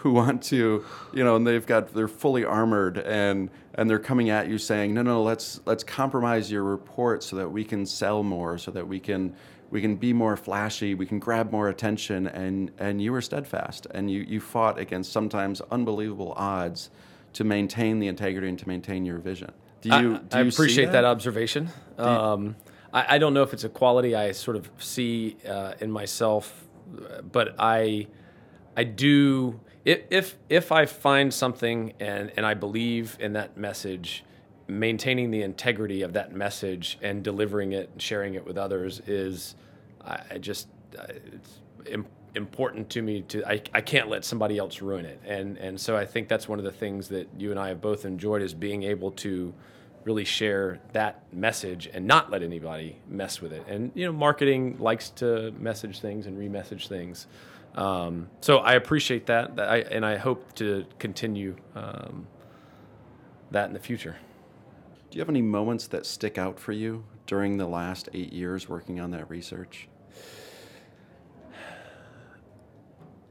who 0.01 0.13
want 0.13 0.43
to, 0.45 0.85
you 1.13 1.25
know, 1.25 1.37
and 1.37 1.47
they've 1.47 1.67
got 1.67 1.93
they're 1.95 2.09
fully 2.09 2.45
armored 2.45 2.99
and 2.99 3.51
and 3.75 3.89
they're 3.89 3.99
coming 3.99 4.31
at 4.31 4.49
you 4.49 4.59
saying, 4.59 4.95
"No, 4.95 5.03
no, 5.03 5.23
let's 5.23 5.61
let's 5.67 5.85
compromise 5.85 6.51
your 6.51 6.65
report 6.65 7.23
so 7.23 7.37
that 7.37 7.49
we 7.49 7.65
can 7.65 7.87
sell 7.87 8.23
more, 8.23 8.59
so 8.59 8.71
that 8.71 8.87
we 8.87 8.99
can 8.99 9.35
we 9.71 9.81
can 9.81 9.97
be 9.97 10.13
more 10.13 10.37
flashy, 10.37 10.95
we 10.95 11.07
can 11.07 11.19
grab 11.19 11.53
more 11.53 11.69
attention." 11.69 12.27
And 12.27 12.71
and 12.79 13.03
you 13.03 13.13
were 13.13 13.23
steadfast 13.23 13.87
and 13.91 14.11
you 14.11 14.21
you 14.21 14.41
fought 14.41 14.79
against 14.79 15.13
sometimes 15.13 15.61
unbelievable 15.71 16.33
odds 16.37 16.91
to 17.35 17.45
maintain 17.45 17.99
the 17.99 18.09
integrity 18.09 18.49
and 18.49 18.59
to 18.59 18.69
maintain 18.69 19.05
your 19.05 19.19
vision. 19.19 19.53
Do 19.83 19.89
you? 19.89 19.95
I, 19.95 20.19
do 20.19 20.45
you 20.45 20.51
see 20.51 20.57
appreciate 20.57 20.93
that, 20.93 21.05
observation. 21.05 21.69
Um, 21.99 22.57
I, 22.93 23.17
I 23.17 23.19
don't 23.19 23.35
know 23.35 23.43
if 23.43 23.53
it's 23.53 23.65
a 23.65 23.69
quality 23.69 24.15
I 24.15 24.33
sort 24.33 24.57
of 24.57 24.71
see 24.79 25.37
uh, 25.49 25.75
in 25.81 25.91
myself, 25.91 26.67
but 27.31 27.55
I, 27.59 28.09
I 28.77 28.85
do. 28.85 29.61
If 29.85 30.37
if 30.49 30.73
I 30.73 30.87
find 30.87 31.33
something 31.33 31.95
and 32.01 32.33
and 32.37 32.45
I 32.45 32.55
believe 32.55 33.17
in 33.21 33.33
that 33.33 33.57
message, 33.57 34.25
maintaining 34.69 35.31
the 35.31 35.43
integrity 35.43 36.03
of 36.03 36.13
that 36.13 36.33
message 36.33 36.99
and 37.03 37.23
delivering 37.23 37.73
it, 37.73 37.91
and 37.93 38.03
sharing 38.03 38.35
it 38.35 38.47
with 38.47 38.59
others 38.59 39.01
is, 39.07 39.57
I, 40.05 40.21
I 40.33 40.39
just, 40.39 40.69
uh, 40.99 41.07
it's 41.09 41.61
im- 41.87 42.07
important 42.35 42.89
to 42.91 43.03
me 43.03 43.23
to 43.23 43.45
I, 43.49 43.63
I 43.75 43.81
can't 43.81 44.09
let 44.09 44.25
somebody 44.25 44.59
else 44.59 44.81
ruin 44.81 45.05
it. 45.07 45.21
And 45.27 45.57
and 45.59 45.81
so 45.81 45.97
I 45.97 46.05
think 46.05 46.29
that's 46.29 46.49
one 46.49 46.59
of 46.59 46.65
the 46.65 46.73
things 46.73 47.09
that 47.09 47.29
you 47.39 47.51
and 47.51 47.59
I 47.59 47.69
have 47.69 47.81
both 47.81 48.05
enjoyed 48.05 48.43
is 48.43 48.55
being 48.55 48.83
able 48.83 49.11
to 49.13 49.53
really 50.05 50.25
share 50.25 50.81
that 50.93 51.23
message 51.33 51.89
and 51.93 52.07
not 52.07 52.31
let 52.31 52.43
anybody 52.43 52.97
mess 53.09 53.41
with 53.41 53.53
it 53.53 53.65
and 53.69 53.93
you 53.95 54.07
know 54.07 54.13
marketing 54.13 54.77
likes 54.79 55.11
to 55.11 55.51
message 55.59 56.01
things 56.01 56.27
and 56.27 56.39
remessage 56.39 56.89
things 56.89 57.27
um, 57.75 58.29
so 58.41 58.59
I 58.59 58.75
appreciate 58.75 59.27
that, 59.27 59.57
that 59.57 59.69
I, 59.69 59.79
and 59.79 60.05
I 60.05 60.17
hope 60.17 60.55
to 60.57 60.85
continue 60.99 61.57
um, 61.75 62.27
that 63.51 63.69
in 63.69 63.73
the 63.73 63.79
future. 63.81 64.17
Do 65.11 65.19
you 65.19 65.21
have 65.21 65.29
any 65.29 65.43
moments 65.43 65.87
that 65.89 66.07
stick 66.07 66.39
out 66.39 66.59
for 66.59 66.73
you 66.73 67.05
during 67.27 67.59
the 67.59 67.67
last 67.67 68.09
eight 68.13 68.33
years 68.33 68.69
working 68.69 69.01
on 69.01 69.11
that 69.13 69.29
research? 69.31 69.89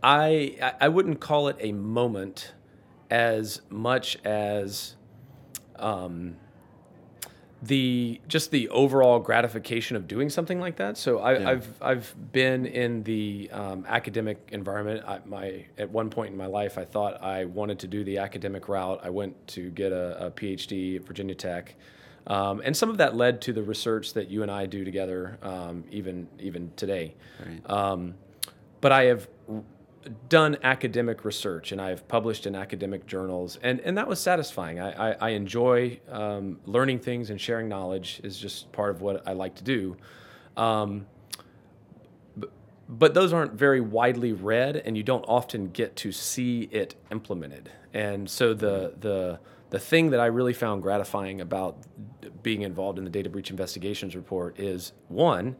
I 0.01 0.73
I 0.79 0.87
wouldn't 0.87 1.19
call 1.19 1.49
it 1.49 1.57
a 1.59 1.73
moment 1.73 2.53
as 3.09 3.61
much 3.69 4.17
as 4.23 4.95
um, 5.75 6.37
the 7.61 8.21
just 8.27 8.51
the 8.51 8.69
overall 8.69 9.19
gratification 9.19 9.97
of 9.97 10.07
doing 10.07 10.29
something 10.29 10.59
like 10.59 10.77
that. 10.77 10.97
So 10.97 11.21
I, 11.21 11.39
have 11.39 11.67
I've 11.81 12.15
been 12.31 12.65
in 12.65 13.03
the 13.03 13.49
um, 13.51 13.85
academic 13.87 14.37
environment. 14.51 15.03
I, 15.05 15.19
my 15.25 15.65
at 15.77 15.89
one 15.89 16.09
point 16.09 16.31
in 16.31 16.37
my 16.37 16.45
life, 16.45 16.77
I 16.77 16.85
thought 16.85 17.21
I 17.21 17.45
wanted 17.45 17.79
to 17.79 17.87
do 17.87 18.03
the 18.03 18.19
academic 18.19 18.69
route. 18.69 19.01
I 19.03 19.09
went 19.09 19.47
to 19.49 19.69
get 19.71 19.91
a, 19.91 20.27
a 20.27 20.31
PhD 20.31 20.95
at 20.95 21.03
Virginia 21.03 21.35
Tech, 21.35 21.75
um, 22.27 22.61
and 22.63 22.75
some 22.75 22.89
of 22.89 22.97
that 22.97 23.15
led 23.15 23.41
to 23.41 23.53
the 23.53 23.63
research 23.63 24.13
that 24.13 24.29
you 24.29 24.41
and 24.41 24.51
I 24.51 24.65
do 24.65 24.85
together, 24.85 25.37
um, 25.41 25.83
even 25.91 26.27
even 26.39 26.71
today. 26.77 27.15
Right. 27.45 27.69
Um, 27.69 28.15
but 28.79 28.93
I 28.93 29.05
have 29.05 29.27
done 30.29 30.57
academic 30.63 31.25
research 31.25 31.71
and 31.71 31.81
I've 31.81 32.07
published 32.07 32.45
in 32.45 32.55
academic 32.55 33.05
journals, 33.05 33.57
and, 33.61 33.79
and 33.81 33.97
that 33.97 34.07
was 34.07 34.19
satisfying. 34.19 34.79
I, 34.79 35.11
I, 35.11 35.15
I 35.19 35.29
enjoy 35.29 35.99
um, 36.09 36.59
learning 36.65 36.99
things 36.99 37.29
and 37.29 37.39
sharing 37.39 37.67
knowledge 37.67 38.21
is 38.23 38.37
just 38.37 38.71
part 38.71 38.91
of 38.91 39.01
what 39.01 39.27
I 39.27 39.33
like 39.33 39.55
to 39.55 39.63
do. 39.63 39.97
Um, 40.57 41.05
but, 42.37 42.51
but 42.87 43.13
those 43.13 43.33
aren't 43.33 43.53
very 43.53 43.81
widely 43.81 44.33
read, 44.33 44.77
and 44.77 44.97
you 44.97 45.03
don't 45.03 45.25
often 45.27 45.69
get 45.69 45.95
to 45.97 46.11
see 46.11 46.69
it 46.71 46.95
implemented. 47.11 47.71
And 47.93 48.29
so 48.29 48.53
the 48.53 48.93
the 48.99 49.39
the 49.69 49.79
thing 49.79 50.09
that 50.11 50.19
I 50.19 50.25
really 50.27 50.53
found 50.53 50.81
gratifying 50.81 51.41
about 51.41 51.77
being 52.41 52.63
involved 52.63 52.97
in 52.97 53.03
the 53.03 53.09
data 53.09 53.29
breach 53.29 53.51
investigations 53.51 54.15
report 54.15 54.59
is 54.59 54.93
one 55.07 55.55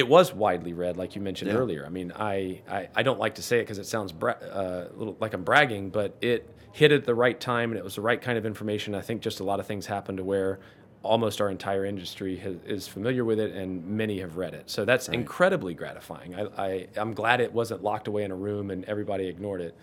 it 0.00 0.08
was 0.08 0.32
widely 0.32 0.72
read, 0.72 0.96
like 0.96 1.14
you 1.14 1.20
mentioned 1.20 1.50
yeah. 1.50 1.58
earlier. 1.58 1.84
I 1.84 1.90
mean, 1.90 2.10
I, 2.16 2.62
I, 2.66 2.88
I, 2.96 3.02
don't 3.02 3.20
like 3.20 3.34
to 3.34 3.42
say 3.42 3.58
it 3.58 3.64
because 3.64 3.76
it 3.76 3.84
sounds 3.84 4.12
bra- 4.12 4.32
uh, 4.32 4.88
a 4.90 4.96
little 4.96 5.14
like 5.20 5.34
I'm 5.34 5.44
bragging, 5.44 5.90
but 5.90 6.16
it 6.22 6.48
hit 6.72 6.90
at 6.90 7.04
the 7.04 7.14
right 7.14 7.38
time 7.38 7.70
and 7.70 7.78
it 7.78 7.84
was 7.84 7.96
the 7.96 8.00
right 8.00 8.20
kind 8.20 8.38
of 8.38 8.46
information. 8.46 8.94
I 8.94 9.02
think 9.02 9.20
just 9.20 9.40
a 9.40 9.44
lot 9.44 9.60
of 9.60 9.66
things 9.66 9.84
happened 9.84 10.16
to 10.16 10.24
where 10.24 10.58
almost 11.02 11.42
our 11.42 11.50
entire 11.50 11.84
industry 11.84 12.38
has, 12.38 12.56
is 12.64 12.88
familiar 12.88 13.26
with 13.26 13.38
it 13.38 13.54
and 13.54 13.84
many 13.84 14.20
have 14.20 14.38
read 14.38 14.54
it. 14.54 14.70
So 14.70 14.86
that's 14.86 15.10
right. 15.10 15.18
incredibly 15.18 15.74
gratifying. 15.74 16.34
I, 16.34 16.46
I, 16.56 16.86
am 16.96 17.12
glad 17.12 17.42
it 17.42 17.52
wasn't 17.52 17.82
locked 17.82 18.08
away 18.08 18.24
in 18.24 18.30
a 18.30 18.36
room 18.36 18.70
and 18.70 18.86
everybody 18.86 19.26
ignored 19.26 19.60
it. 19.60 19.76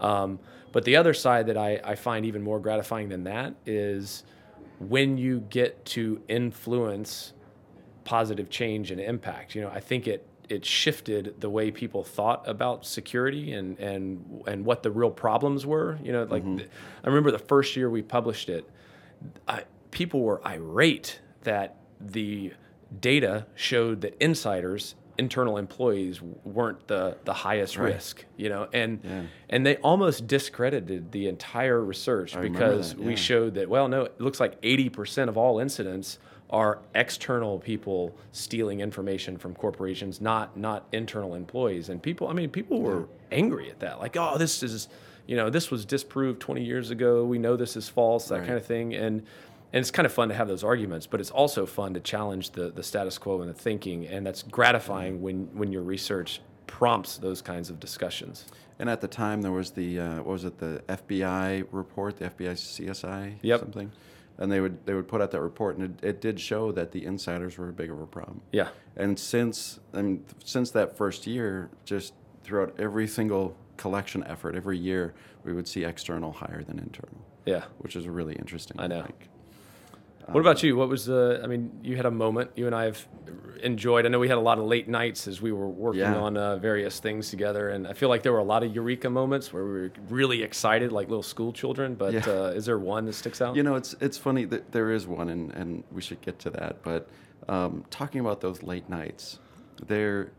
Um, 0.00 0.38
but 0.70 0.84
the 0.84 0.96
other 0.96 1.14
side 1.14 1.46
that 1.46 1.56
I, 1.56 1.80
I 1.82 1.94
find 1.94 2.26
even 2.26 2.42
more 2.42 2.60
gratifying 2.60 3.08
than 3.08 3.24
that 3.24 3.54
is 3.64 4.24
when 4.80 5.16
you 5.16 5.40
get 5.48 5.82
to 5.86 6.20
influence 6.28 7.32
positive 8.04 8.50
change 8.50 8.90
and 8.90 9.00
impact. 9.00 9.54
You 9.54 9.62
know, 9.62 9.70
I 9.72 9.80
think 9.80 10.06
it 10.06 10.26
it 10.48 10.64
shifted 10.64 11.40
the 11.40 11.48
way 11.48 11.70
people 11.70 12.04
thought 12.04 12.46
about 12.46 12.84
security 12.84 13.52
and 13.52 13.78
and 13.78 14.42
and 14.46 14.64
what 14.64 14.82
the 14.82 14.90
real 14.90 15.10
problems 15.10 15.64
were. 15.66 15.98
You 16.02 16.12
know, 16.12 16.24
like 16.24 16.44
mm-hmm. 16.44 16.66
I 17.04 17.08
remember 17.08 17.30
the 17.30 17.38
first 17.38 17.76
year 17.76 17.88
we 17.88 18.02
published 18.02 18.48
it, 18.48 18.68
I, 19.48 19.64
people 19.90 20.20
were 20.20 20.46
irate 20.46 21.20
that 21.42 21.76
the 22.00 22.52
data 23.00 23.46
showed 23.54 24.02
that 24.02 24.16
insiders 24.22 24.94
internal 25.18 25.58
employees 25.58 26.20
weren't 26.22 26.86
the 26.88 27.16
the 27.24 27.32
highest 27.32 27.76
right. 27.76 27.94
risk 27.94 28.24
you 28.36 28.48
know 28.48 28.66
and 28.72 29.00
yeah. 29.04 29.22
and 29.50 29.64
they 29.64 29.76
almost 29.76 30.26
discredited 30.26 31.12
the 31.12 31.28
entire 31.28 31.80
research 31.82 32.34
I 32.34 32.40
because 32.40 32.94
yeah. 32.94 33.04
we 33.04 33.16
showed 33.16 33.54
that 33.54 33.68
well 33.68 33.88
no 33.88 34.04
it 34.04 34.20
looks 34.20 34.40
like 34.40 34.60
80% 34.62 35.28
of 35.28 35.36
all 35.36 35.58
incidents 35.58 36.18
are 36.52 36.78
external 36.94 37.58
people 37.58 38.14
stealing 38.32 38.80
information 38.80 39.38
from 39.38 39.54
corporations, 39.54 40.20
not 40.20 40.56
not 40.56 40.86
internal 40.92 41.34
employees. 41.34 41.88
And 41.88 42.00
people, 42.02 42.28
I 42.28 42.34
mean, 42.34 42.50
people 42.50 42.82
were 42.82 43.08
angry 43.32 43.70
at 43.70 43.80
that. 43.80 43.98
Like, 43.98 44.16
oh, 44.18 44.36
this 44.36 44.62
is, 44.62 44.88
you 45.26 45.34
know, 45.34 45.48
this 45.48 45.70
was 45.70 45.86
disproved 45.86 46.40
20 46.40 46.62
years 46.62 46.90
ago. 46.90 47.24
We 47.24 47.38
know 47.38 47.56
this 47.56 47.74
is 47.74 47.88
false, 47.88 48.28
that 48.28 48.40
right. 48.40 48.46
kind 48.46 48.58
of 48.58 48.66
thing. 48.66 48.94
And 48.94 49.22
and 49.74 49.80
it's 49.80 49.90
kind 49.90 50.04
of 50.04 50.12
fun 50.12 50.28
to 50.28 50.34
have 50.34 50.48
those 50.48 50.62
arguments, 50.62 51.06
but 51.06 51.18
it's 51.18 51.30
also 51.30 51.64
fun 51.64 51.94
to 51.94 52.00
challenge 52.00 52.50
the 52.50 52.70
the 52.70 52.82
status 52.82 53.16
quo 53.16 53.40
and 53.40 53.48
the 53.48 53.54
thinking. 53.54 54.06
And 54.06 54.26
that's 54.26 54.42
gratifying 54.42 55.22
when 55.22 55.48
when 55.54 55.72
your 55.72 55.82
research 55.82 56.42
prompts 56.66 57.16
those 57.16 57.40
kinds 57.40 57.70
of 57.70 57.80
discussions. 57.80 58.44
And 58.78 58.90
at 58.90 59.00
the 59.00 59.08
time, 59.08 59.40
there 59.40 59.52
was 59.52 59.70
the 59.70 60.00
uh, 60.00 60.16
what 60.16 60.26
was 60.26 60.44
it, 60.44 60.58
the 60.58 60.82
FBI 60.86 61.66
report, 61.72 62.18
the 62.18 62.28
FBI 62.28 62.52
CSI, 62.52 63.36
yep. 63.40 63.60
something 63.60 63.90
and 64.38 64.50
they 64.50 64.60
would 64.60 64.84
they 64.86 64.94
would 64.94 65.08
put 65.08 65.20
out 65.20 65.30
that 65.30 65.40
report, 65.40 65.76
and 65.76 65.98
it, 66.02 66.06
it 66.06 66.20
did 66.20 66.40
show 66.40 66.72
that 66.72 66.92
the 66.92 67.04
insiders 67.04 67.58
were 67.58 67.68
a 67.68 67.72
big 67.72 67.90
of 67.90 68.00
a 68.00 68.06
problem. 68.06 68.40
Yeah. 68.52 68.68
And 68.96 69.18
since 69.18 69.80
I 69.94 70.02
mean, 70.02 70.24
since 70.44 70.70
that 70.72 70.96
first 70.96 71.26
year, 71.26 71.70
just 71.84 72.14
throughout 72.42 72.74
every 72.78 73.06
single 73.06 73.56
collection 73.76 74.24
effort, 74.24 74.54
every 74.54 74.78
year 74.78 75.14
we 75.44 75.52
would 75.52 75.68
see 75.68 75.84
external 75.84 76.32
higher 76.32 76.62
than 76.62 76.78
internal. 76.78 77.24
Yeah. 77.44 77.64
Which 77.78 77.96
is 77.96 78.06
really 78.08 78.34
interesting. 78.34 78.78
I 78.78 78.86
know. 78.86 79.06
What 80.26 80.40
about 80.40 80.62
you? 80.62 80.76
What 80.76 80.88
was 80.88 81.06
the? 81.06 81.40
I 81.42 81.46
mean, 81.46 81.80
you 81.82 81.96
had 81.96 82.06
a 82.06 82.10
moment. 82.10 82.50
You 82.54 82.66
and 82.66 82.74
I 82.74 82.84
have 82.84 83.06
enjoyed. 83.62 84.06
I 84.06 84.08
know 84.08 84.18
we 84.18 84.28
had 84.28 84.38
a 84.38 84.42
lot 84.42 84.58
of 84.58 84.64
late 84.64 84.88
nights 84.88 85.26
as 85.26 85.40
we 85.40 85.52
were 85.52 85.68
working 85.68 86.00
yeah. 86.00 86.16
on 86.16 86.36
uh, 86.36 86.56
various 86.56 87.00
things 87.00 87.30
together, 87.30 87.70
and 87.70 87.86
I 87.86 87.92
feel 87.92 88.08
like 88.08 88.22
there 88.22 88.32
were 88.32 88.38
a 88.38 88.44
lot 88.44 88.62
of 88.62 88.74
eureka 88.74 89.10
moments 89.10 89.52
where 89.52 89.64
we 89.64 89.70
were 89.70 89.92
really 90.08 90.42
excited, 90.42 90.92
like 90.92 91.08
little 91.08 91.22
school 91.22 91.52
children. 91.52 91.94
But 91.94 92.12
yeah. 92.14 92.24
uh, 92.26 92.52
is 92.54 92.66
there 92.66 92.78
one 92.78 93.04
that 93.06 93.14
sticks 93.14 93.40
out? 93.40 93.56
You 93.56 93.62
know, 93.62 93.74
it's 93.74 93.94
it's 94.00 94.18
funny 94.18 94.44
that 94.46 94.72
there 94.72 94.90
is 94.90 95.06
one, 95.06 95.28
and 95.28 95.52
and 95.52 95.84
we 95.90 96.02
should 96.02 96.20
get 96.20 96.38
to 96.40 96.50
that. 96.50 96.82
But 96.82 97.08
um, 97.48 97.84
talking 97.90 98.20
about 98.20 98.40
those 98.40 98.62
late 98.62 98.88
nights, 98.88 99.38
there 99.86 100.32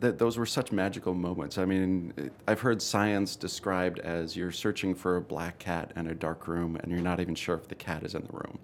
that 0.00 0.18
those 0.18 0.36
were 0.36 0.46
such 0.46 0.72
magical 0.72 1.14
moments. 1.14 1.58
I 1.58 1.64
mean, 1.64 2.12
I've 2.46 2.60
heard 2.60 2.82
science 2.82 3.36
described 3.36 3.98
as 4.00 4.36
you're 4.36 4.52
searching 4.52 4.94
for 4.94 5.16
a 5.16 5.20
black 5.20 5.58
cat 5.58 5.92
in 5.96 6.06
a 6.08 6.14
dark 6.14 6.48
room, 6.48 6.76
and 6.76 6.92
you're 6.92 7.00
not 7.00 7.20
even 7.20 7.34
sure 7.34 7.56
if 7.56 7.68
the 7.68 7.74
cat 7.74 8.02
is 8.02 8.14
in 8.14 8.22
the 8.22 8.32
room. 8.32 8.58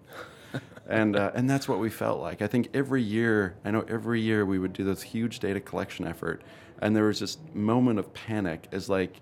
and 0.89 1.17
uh, 1.17 1.31
and 1.35 1.49
that's 1.49 1.69
what 1.69 1.79
we 1.79 1.91
felt 1.91 2.21
like. 2.21 2.43
I 2.43 2.47
think 2.47 2.69
every 2.75 3.03
year, 3.03 3.57
I 3.65 3.71
know 3.71 3.85
every 3.89 4.21
year 4.21 4.45
we 4.45 4.59
would 4.59 4.73
do 4.73 4.85
this 4.85 5.03
huge 5.03 5.39
data 5.39 5.61
collection 5.61 6.07
effort, 6.07 6.43
and 6.81 6.95
there 6.95 7.05
was 7.05 7.21
this 7.21 7.39
moment 7.55 7.99
of 7.99 8.13
panic. 8.13 8.69
Is 8.71 8.89
like, 8.89 9.21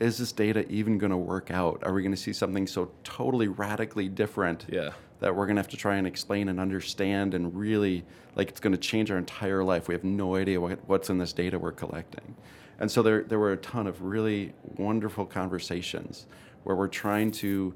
is 0.00 0.18
this 0.18 0.32
data 0.32 0.66
even 0.68 0.98
going 0.98 1.10
to 1.10 1.16
work 1.16 1.50
out? 1.50 1.82
Are 1.84 1.92
we 1.92 2.02
going 2.02 2.14
to 2.14 2.20
see 2.20 2.32
something 2.32 2.66
so 2.66 2.90
totally 3.04 3.48
radically 3.48 4.08
different? 4.08 4.66
Yeah 4.68 4.90
that 5.20 5.36
we're 5.36 5.46
going 5.46 5.56
to 5.56 5.60
have 5.60 5.68
to 5.68 5.76
try 5.76 5.96
and 5.96 6.06
explain 6.06 6.48
and 6.48 6.58
understand 6.58 7.34
and 7.34 7.54
really 7.54 8.04
like 8.34 8.48
it's 8.48 8.60
going 8.60 8.72
to 8.72 8.78
change 8.78 9.10
our 9.10 9.18
entire 9.18 9.62
life. 9.62 9.86
We 9.86 9.94
have 9.94 10.04
no 10.04 10.34
idea 10.34 10.60
what, 10.60 10.78
what's 10.86 11.10
in 11.10 11.18
this 11.18 11.32
data 11.32 11.58
we're 11.58 11.72
collecting. 11.72 12.34
And 12.78 12.90
so 12.90 13.02
there, 13.02 13.22
there 13.22 13.38
were 13.38 13.52
a 13.52 13.58
ton 13.58 13.86
of 13.86 14.02
really 14.02 14.54
wonderful 14.76 15.26
conversations 15.26 16.26
where 16.64 16.74
we're 16.74 16.88
trying 16.88 17.30
to 17.32 17.74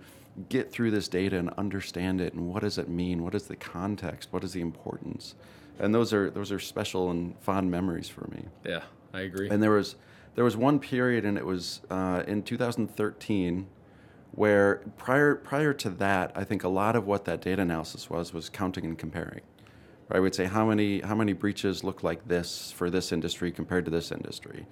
get 0.48 0.72
through 0.72 0.90
this 0.90 1.06
data 1.06 1.38
and 1.38 1.50
understand 1.50 2.20
it 2.20 2.32
and 2.32 2.48
what 2.48 2.62
does 2.62 2.78
it 2.78 2.88
mean? 2.88 3.22
What 3.22 3.34
is 3.34 3.46
the 3.46 3.56
context? 3.56 4.30
What 4.32 4.42
is 4.42 4.52
the 4.52 4.62
importance? 4.62 5.34
And 5.78 5.94
those 5.94 6.12
are 6.12 6.30
those 6.30 6.50
are 6.52 6.60
special 6.60 7.10
and 7.10 7.38
fond 7.40 7.70
memories 7.70 8.08
for 8.08 8.26
me. 8.30 8.44
Yeah, 8.64 8.82
I 9.12 9.22
agree. 9.22 9.50
And 9.50 9.62
there 9.62 9.72
was 9.72 9.96
there 10.34 10.44
was 10.44 10.56
one 10.56 10.78
period, 10.78 11.24
and 11.24 11.38
it 11.38 11.46
was 11.46 11.80
uh, 11.90 12.22
in 12.26 12.42
2013 12.42 13.66
where 14.32 14.82
prior 14.96 15.36
prior 15.36 15.72
to 15.72 15.88
that, 15.88 16.32
I 16.34 16.44
think 16.44 16.64
a 16.64 16.68
lot 16.68 16.96
of 16.96 17.06
what 17.06 17.24
that 17.26 17.40
data 17.40 17.62
analysis 17.62 18.10
was 18.10 18.32
was 18.32 18.48
counting 18.48 18.84
and 18.84 18.98
comparing. 18.98 19.42
Right? 20.08 20.20
We'd 20.20 20.34
say 20.34 20.44
how 20.44 20.66
many 20.66 21.00
how 21.00 21.14
many 21.14 21.32
breaches 21.32 21.84
look 21.84 22.02
like 22.02 22.26
this 22.26 22.72
for 22.72 22.90
this 22.90 23.12
industry 23.12 23.52
compared 23.52 23.84
to 23.84 23.90
this 23.90 24.10
industry, 24.10 24.66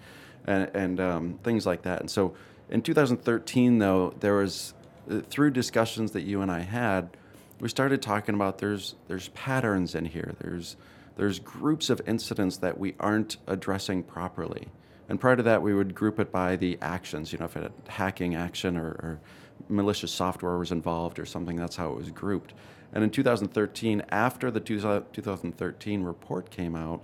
and, 0.46 0.70
and 0.74 1.00
um, 1.00 1.38
things 1.42 1.64
like 1.64 1.82
that. 1.82 2.00
And 2.00 2.10
so 2.10 2.34
in 2.70 2.82
2013, 2.82 3.78
though, 3.78 4.14
there 4.20 4.34
was 4.34 4.74
uh, 5.10 5.20
through 5.30 5.52
discussions 5.52 6.12
that 6.12 6.22
you 6.22 6.42
and 6.42 6.50
I 6.50 6.60
had, 6.60 7.16
we 7.60 7.68
started 7.68 8.02
talking 8.02 8.34
about 8.34 8.58
there's 8.58 8.96
there's 9.06 9.28
patterns 9.28 9.94
in 9.94 10.06
here. 10.06 10.34
There's 10.40 10.76
there's 11.16 11.38
groups 11.38 11.88
of 11.88 12.00
incidents 12.06 12.56
that 12.58 12.78
we 12.78 12.94
aren't 12.98 13.36
addressing 13.46 14.02
properly. 14.02 14.68
And 15.12 15.20
prior 15.20 15.36
to 15.36 15.42
that, 15.42 15.60
we 15.60 15.74
would 15.74 15.94
group 15.94 16.18
it 16.18 16.32
by 16.32 16.56
the 16.56 16.78
actions. 16.80 17.34
You 17.34 17.38
know, 17.38 17.44
if 17.44 17.54
it 17.54 17.64
had 17.64 17.72
a 17.86 17.90
hacking 17.90 18.34
action 18.34 18.78
or, 18.78 18.86
or 18.86 19.20
malicious 19.68 20.10
software 20.10 20.56
was 20.56 20.72
involved 20.72 21.18
or 21.18 21.26
something. 21.26 21.54
That's 21.54 21.76
how 21.76 21.90
it 21.90 21.96
was 21.96 22.10
grouped. 22.10 22.54
And 22.94 23.04
in 23.04 23.10
2013, 23.10 24.04
after 24.08 24.50
the 24.50 24.58
2013 24.58 26.02
report 26.02 26.50
came 26.50 26.74
out, 26.74 27.02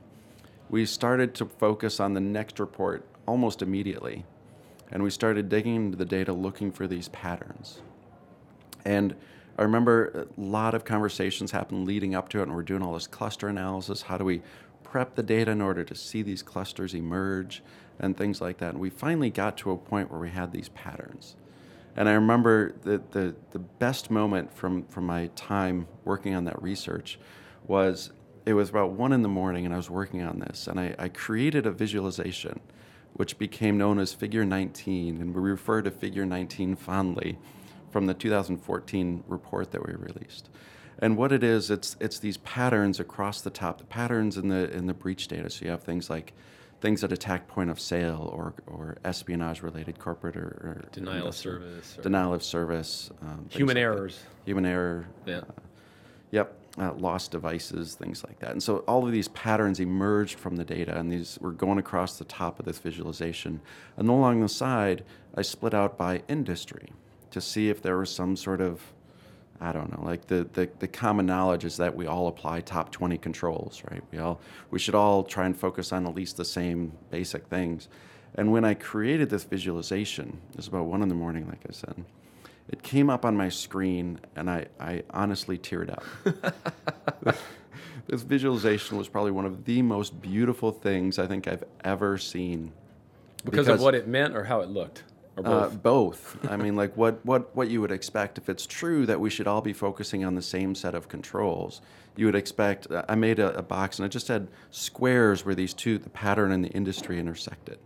we 0.70 0.86
started 0.86 1.34
to 1.34 1.44
focus 1.44 2.00
on 2.00 2.14
the 2.14 2.20
next 2.20 2.58
report 2.58 3.04
almost 3.26 3.60
immediately. 3.60 4.24
And 4.90 5.02
we 5.02 5.10
started 5.10 5.50
digging 5.50 5.76
into 5.76 5.98
the 5.98 6.06
data 6.06 6.32
looking 6.32 6.72
for 6.72 6.86
these 6.86 7.08
patterns. 7.08 7.82
And 8.86 9.14
I 9.58 9.62
remember 9.64 10.26
a 10.34 10.40
lot 10.40 10.74
of 10.74 10.86
conversations 10.86 11.50
happened 11.50 11.86
leading 11.86 12.14
up 12.14 12.30
to 12.30 12.38
it, 12.38 12.44
and 12.44 12.54
we're 12.54 12.62
doing 12.62 12.80
all 12.80 12.94
this 12.94 13.06
cluster 13.06 13.48
analysis. 13.48 14.00
How 14.00 14.16
do 14.16 14.24
we 14.24 14.40
prep 14.82 15.14
the 15.14 15.22
data 15.22 15.50
in 15.50 15.60
order 15.60 15.84
to 15.84 15.94
see 15.94 16.22
these 16.22 16.42
clusters 16.42 16.94
emerge 16.94 17.62
and 17.98 18.16
things 18.16 18.40
like 18.40 18.58
that? 18.58 18.70
And 18.70 18.80
we 18.80 18.90
finally 18.90 19.30
got 19.30 19.56
to 19.58 19.70
a 19.70 19.76
point 19.76 20.10
where 20.10 20.20
we 20.20 20.30
had 20.30 20.52
these 20.52 20.68
patterns. 20.70 21.36
And 21.96 22.08
I 22.08 22.12
remember 22.12 22.74
the, 22.82 23.02
the, 23.10 23.34
the 23.50 23.58
best 23.58 24.10
moment 24.10 24.52
from, 24.52 24.84
from 24.84 25.06
my 25.06 25.30
time 25.34 25.88
working 26.04 26.34
on 26.34 26.44
that 26.44 26.60
research 26.62 27.18
was 27.66 28.10
it 28.46 28.54
was 28.54 28.70
about 28.70 28.92
one 28.92 29.12
in 29.12 29.22
the 29.22 29.28
morning, 29.28 29.66
and 29.66 29.74
I 29.74 29.76
was 29.76 29.90
working 29.90 30.22
on 30.22 30.38
this, 30.38 30.68
and 30.68 30.80
I, 30.80 30.94
I 30.98 31.08
created 31.08 31.66
a 31.66 31.70
visualization 31.70 32.60
which 33.12 33.36
became 33.36 33.76
known 33.76 33.98
as 33.98 34.12
Figure 34.12 34.44
19, 34.44 35.20
and 35.20 35.34
we 35.34 35.40
refer 35.40 35.82
to 35.82 35.90
Figure 35.90 36.24
19 36.24 36.76
fondly 36.76 37.36
from 37.90 38.06
the 38.06 38.14
2014 38.14 39.24
report 39.26 39.72
that 39.72 39.86
we 39.86 39.92
released. 39.94 40.48
And 41.00 41.16
what 41.16 41.32
it 41.32 41.44
is, 41.44 41.70
it's 41.70 41.96
it's 42.00 42.18
these 42.18 42.38
patterns 42.38 42.98
across 42.98 43.40
the 43.40 43.50
top, 43.50 43.78
the 43.78 43.84
patterns 43.84 44.36
in 44.36 44.48
the 44.48 44.70
in 44.70 44.86
the 44.86 44.94
breach 44.94 45.28
data. 45.28 45.48
So 45.50 45.64
you 45.64 45.70
have 45.70 45.82
things 45.82 46.08
like 46.10 46.32
things 46.80 47.00
that 47.00 47.12
attack 47.12 47.48
point 47.48 47.70
of 47.70 47.80
sale 47.80 48.30
or 48.32 48.54
or 48.66 48.96
espionage 49.04 49.62
related 49.62 49.98
corporate 49.98 50.36
or, 50.36 50.40
or 50.62 50.88
denial 50.92 51.28
of 51.28 51.34
service, 51.34 51.98
or 51.98 52.02
denial 52.02 52.34
of 52.34 52.42
service, 52.42 53.10
um, 53.22 53.46
human 53.48 53.76
like 53.76 53.82
errors, 53.82 54.18
that. 54.18 54.44
human 54.44 54.66
error. 54.66 55.08
Yeah. 55.26 55.38
Uh, 55.38 55.44
yep. 56.30 56.54
Uh, 56.78 56.92
lost 56.92 57.32
devices, 57.32 57.96
things 57.96 58.22
like 58.22 58.38
that. 58.38 58.52
And 58.52 58.62
so 58.62 58.78
all 58.86 59.04
of 59.04 59.10
these 59.10 59.26
patterns 59.28 59.80
emerged 59.80 60.38
from 60.38 60.54
the 60.54 60.64
data, 60.64 60.96
and 60.96 61.10
these 61.10 61.36
were 61.40 61.50
going 61.50 61.78
across 61.78 62.18
the 62.18 62.24
top 62.24 62.60
of 62.60 62.66
this 62.66 62.78
visualization. 62.78 63.60
And 63.96 64.08
along 64.08 64.42
the 64.42 64.48
side, 64.48 65.02
I 65.34 65.42
split 65.42 65.74
out 65.74 65.98
by 65.98 66.22
industry 66.28 66.92
to 67.32 67.40
see 67.40 67.68
if 67.68 67.82
there 67.82 67.98
was 67.98 68.10
some 68.10 68.36
sort 68.36 68.60
of 68.60 68.80
I 69.60 69.72
don't 69.72 69.90
know, 69.90 70.04
like 70.04 70.26
the, 70.26 70.48
the, 70.52 70.68
the 70.78 70.86
common 70.86 71.26
knowledge 71.26 71.64
is 71.64 71.76
that 71.78 71.94
we 71.94 72.06
all 72.06 72.28
apply 72.28 72.60
top 72.60 72.92
20 72.92 73.18
controls, 73.18 73.82
right? 73.90 74.02
We 74.12 74.18
all 74.18 74.40
we 74.70 74.78
should 74.78 74.94
all 74.94 75.24
try 75.24 75.46
and 75.46 75.56
focus 75.56 75.92
on 75.92 76.06
at 76.06 76.14
least 76.14 76.36
the 76.36 76.44
same 76.44 76.92
basic 77.10 77.46
things. 77.48 77.88
And 78.36 78.52
when 78.52 78.64
I 78.64 78.74
created 78.74 79.30
this 79.30 79.44
visualization, 79.44 80.40
it 80.50 80.56
was 80.56 80.68
about 80.68 80.84
one 80.84 81.02
in 81.02 81.08
the 81.08 81.14
morning, 81.14 81.48
like 81.48 81.62
I 81.68 81.72
said, 81.72 82.04
it 82.68 82.82
came 82.82 83.10
up 83.10 83.24
on 83.24 83.36
my 83.36 83.48
screen 83.48 84.20
and 84.36 84.48
I, 84.48 84.66
I 84.78 85.02
honestly 85.10 85.58
teared 85.58 85.90
up. 85.90 86.04
this 88.06 88.22
visualization 88.22 88.96
was 88.96 89.08
probably 89.08 89.32
one 89.32 89.44
of 89.44 89.64
the 89.64 89.82
most 89.82 90.20
beautiful 90.20 90.70
things 90.70 91.18
I 91.18 91.26
think 91.26 91.48
I've 91.48 91.64
ever 91.82 92.16
seen. 92.16 92.72
Because, 93.44 93.66
because 93.66 93.68
of 93.68 93.80
what 93.80 93.94
it 93.94 94.06
meant 94.06 94.36
or 94.36 94.44
how 94.44 94.60
it 94.60 94.68
looked? 94.68 95.02
Uh, 95.38 95.42
both? 95.42 95.72
Uh, 95.72 95.76
both. 95.76 96.50
I 96.50 96.56
mean, 96.64 96.76
like 96.76 96.96
what, 96.96 97.24
what, 97.24 97.54
what 97.54 97.68
you 97.68 97.80
would 97.80 97.92
expect 97.92 98.38
if 98.38 98.48
it's 98.48 98.66
true 98.66 99.06
that 99.06 99.20
we 99.20 99.30
should 99.30 99.46
all 99.46 99.60
be 99.60 99.72
focusing 99.72 100.24
on 100.24 100.34
the 100.34 100.42
same 100.42 100.74
set 100.74 100.94
of 100.94 101.08
controls. 101.08 101.80
You 102.16 102.26
would 102.26 102.34
expect. 102.34 102.88
I 103.08 103.14
made 103.14 103.38
a, 103.38 103.56
a 103.56 103.62
box 103.62 103.98
and 103.98 104.06
it 104.06 104.08
just 104.10 104.28
had 104.28 104.48
squares 104.70 105.44
where 105.44 105.54
these 105.54 105.72
two, 105.72 105.98
the 105.98 106.10
pattern 106.10 106.50
and 106.50 106.64
the 106.64 106.70
industry, 106.70 107.18
intersected. 107.18 107.78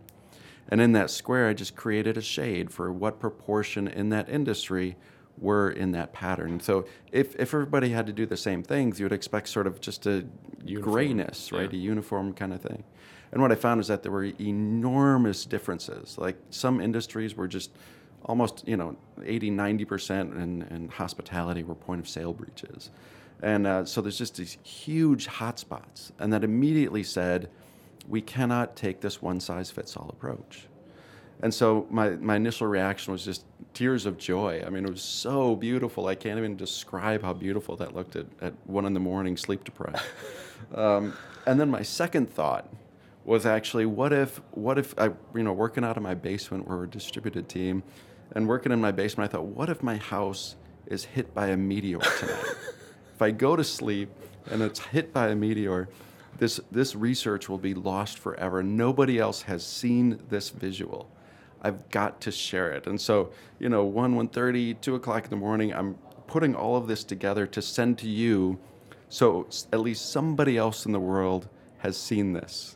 And 0.69 0.81
in 0.81 0.93
that 0.93 1.09
square, 1.09 1.49
I 1.49 1.53
just 1.53 1.75
created 1.75 2.17
a 2.17 2.21
shade 2.21 2.71
for 2.71 2.91
what 2.91 3.19
proportion 3.19 3.87
in 3.87 4.09
that 4.09 4.29
industry 4.29 4.95
were 5.37 5.69
in 5.69 5.91
that 5.91 6.13
pattern. 6.13 6.59
So 6.59 6.85
if, 7.11 7.35
if 7.35 7.53
everybody 7.53 7.89
had 7.89 8.05
to 8.07 8.13
do 8.13 8.25
the 8.25 8.37
same 8.37 8.63
things, 8.63 8.99
you 8.99 9.05
would 9.05 9.13
expect 9.13 9.49
sort 9.49 9.67
of 9.67 9.81
just 9.81 10.05
a 10.05 10.25
uniform. 10.63 10.93
grayness, 10.93 11.51
right? 11.51 11.71
Yeah. 11.71 11.79
A 11.79 11.81
uniform 11.81 12.33
kind 12.33 12.53
of 12.53 12.61
thing. 12.61 12.83
And 13.33 13.41
what 13.41 13.51
I 13.51 13.55
found 13.55 13.81
is 13.81 13.87
that 13.87 14.03
there 14.03 14.11
were 14.11 14.31
enormous 14.39 15.43
differences. 15.43 16.19
Like 16.19 16.37
some 16.51 16.79
industries 16.79 17.35
were 17.35 17.47
just 17.47 17.71
almost, 18.25 18.63
you 18.67 18.77
know, 18.77 18.95
80, 19.25 19.49
90% 19.49 20.39
in, 20.39 20.61
in 20.69 20.87
hospitality 20.87 21.63
were 21.63 21.73
point 21.73 21.99
of 21.99 22.07
sale 22.07 22.31
breaches. 22.31 22.91
And 23.41 23.65
uh, 23.65 23.85
so 23.85 24.01
there's 24.01 24.19
just 24.19 24.37
these 24.37 24.59
huge 24.61 25.27
hotspots. 25.27 26.11
And 26.19 26.31
that 26.31 26.43
immediately 26.43 27.01
said, 27.01 27.49
we 28.07 28.21
cannot 28.21 28.75
take 28.75 29.01
this 29.01 29.19
one 29.19 29.39
size 29.39 29.71
fits 29.71 29.97
all 29.97 30.09
approach. 30.09 30.67
And 31.41 31.51
so 31.51 31.87
my, 31.89 32.11
my 32.11 32.35
initial 32.35 32.67
reaction 32.67 33.13
was 33.13 33.25
just 33.25 33.45
tears 33.73 34.05
of 34.05 34.19
joy. 34.19 34.63
I 34.63 34.69
mean, 34.69 34.85
it 34.85 34.91
was 34.91 35.01
so 35.01 35.55
beautiful. 35.55 36.05
I 36.05 36.13
can't 36.13 36.37
even 36.37 36.55
describe 36.55 37.23
how 37.23 37.33
beautiful 37.33 37.75
that 37.77 37.95
looked 37.95 38.15
at, 38.15 38.27
at 38.41 38.53
one 38.67 38.85
in 38.85 38.93
the 38.93 38.99
morning, 38.99 39.37
sleep 39.37 39.63
deprived. 39.63 40.03
um, 40.75 41.13
and 41.47 41.59
then 41.59 41.71
my 41.71 41.81
second 41.81 42.29
thought 42.29 42.71
was 43.25 43.45
actually 43.45 43.85
what 43.85 44.11
if 44.11 44.41
what 44.51 44.77
if 44.77 44.97
I 44.97 45.11
you 45.35 45.43
know 45.43 45.53
working 45.53 45.83
out 45.83 45.97
of 45.97 46.03
my 46.03 46.13
basement 46.13 46.67
we're 46.67 46.83
a 46.83 46.89
distributed 46.89 47.47
team 47.47 47.83
and 48.33 48.47
working 48.47 48.71
in 48.71 48.81
my 48.81 48.91
basement 48.91 49.29
I 49.29 49.37
thought 49.37 49.45
what 49.45 49.69
if 49.69 49.81
my 49.81 49.97
house 49.97 50.55
is 50.87 51.05
hit 51.05 51.33
by 51.33 51.47
a 51.47 51.57
meteor 51.57 51.99
tonight? 51.99 52.55
If 53.15 53.21
I 53.21 53.31
go 53.31 53.55
to 53.55 53.63
sleep 53.63 54.09
and 54.51 54.61
it's 54.61 54.79
hit 54.79 55.13
by 55.13 55.29
a 55.29 55.35
meteor 55.35 55.87
this 56.37 56.59
this 56.71 56.95
research 56.95 57.47
will 57.47 57.59
be 57.59 57.73
lost 57.73 58.17
forever. 58.17 58.63
Nobody 58.63 59.19
else 59.19 59.43
has 59.43 59.65
seen 59.65 60.19
this 60.29 60.49
visual. 60.49 61.09
I've 61.61 61.89
got 61.91 62.19
to 62.21 62.31
share 62.31 62.71
it. 62.71 62.87
And 62.87 62.99
so 62.99 63.31
you 63.59 63.69
know 63.69 63.85
1 63.85 64.15
1:30 64.15 64.81
2 64.81 64.95
o'clock 64.95 65.23
in 65.25 65.29
the 65.29 65.37
morning 65.37 65.73
I'm 65.73 65.97
putting 66.27 66.55
all 66.55 66.75
of 66.75 66.87
this 66.87 67.03
together 67.03 67.45
to 67.47 67.61
send 67.61 67.97
to 67.99 68.09
you 68.09 68.59
so 69.09 69.47
at 69.71 69.79
least 69.79 70.11
somebody 70.11 70.57
else 70.57 70.85
in 70.87 70.91
the 70.91 70.99
world 70.99 71.47
has 71.79 71.95
seen 71.95 72.33
this 72.33 72.75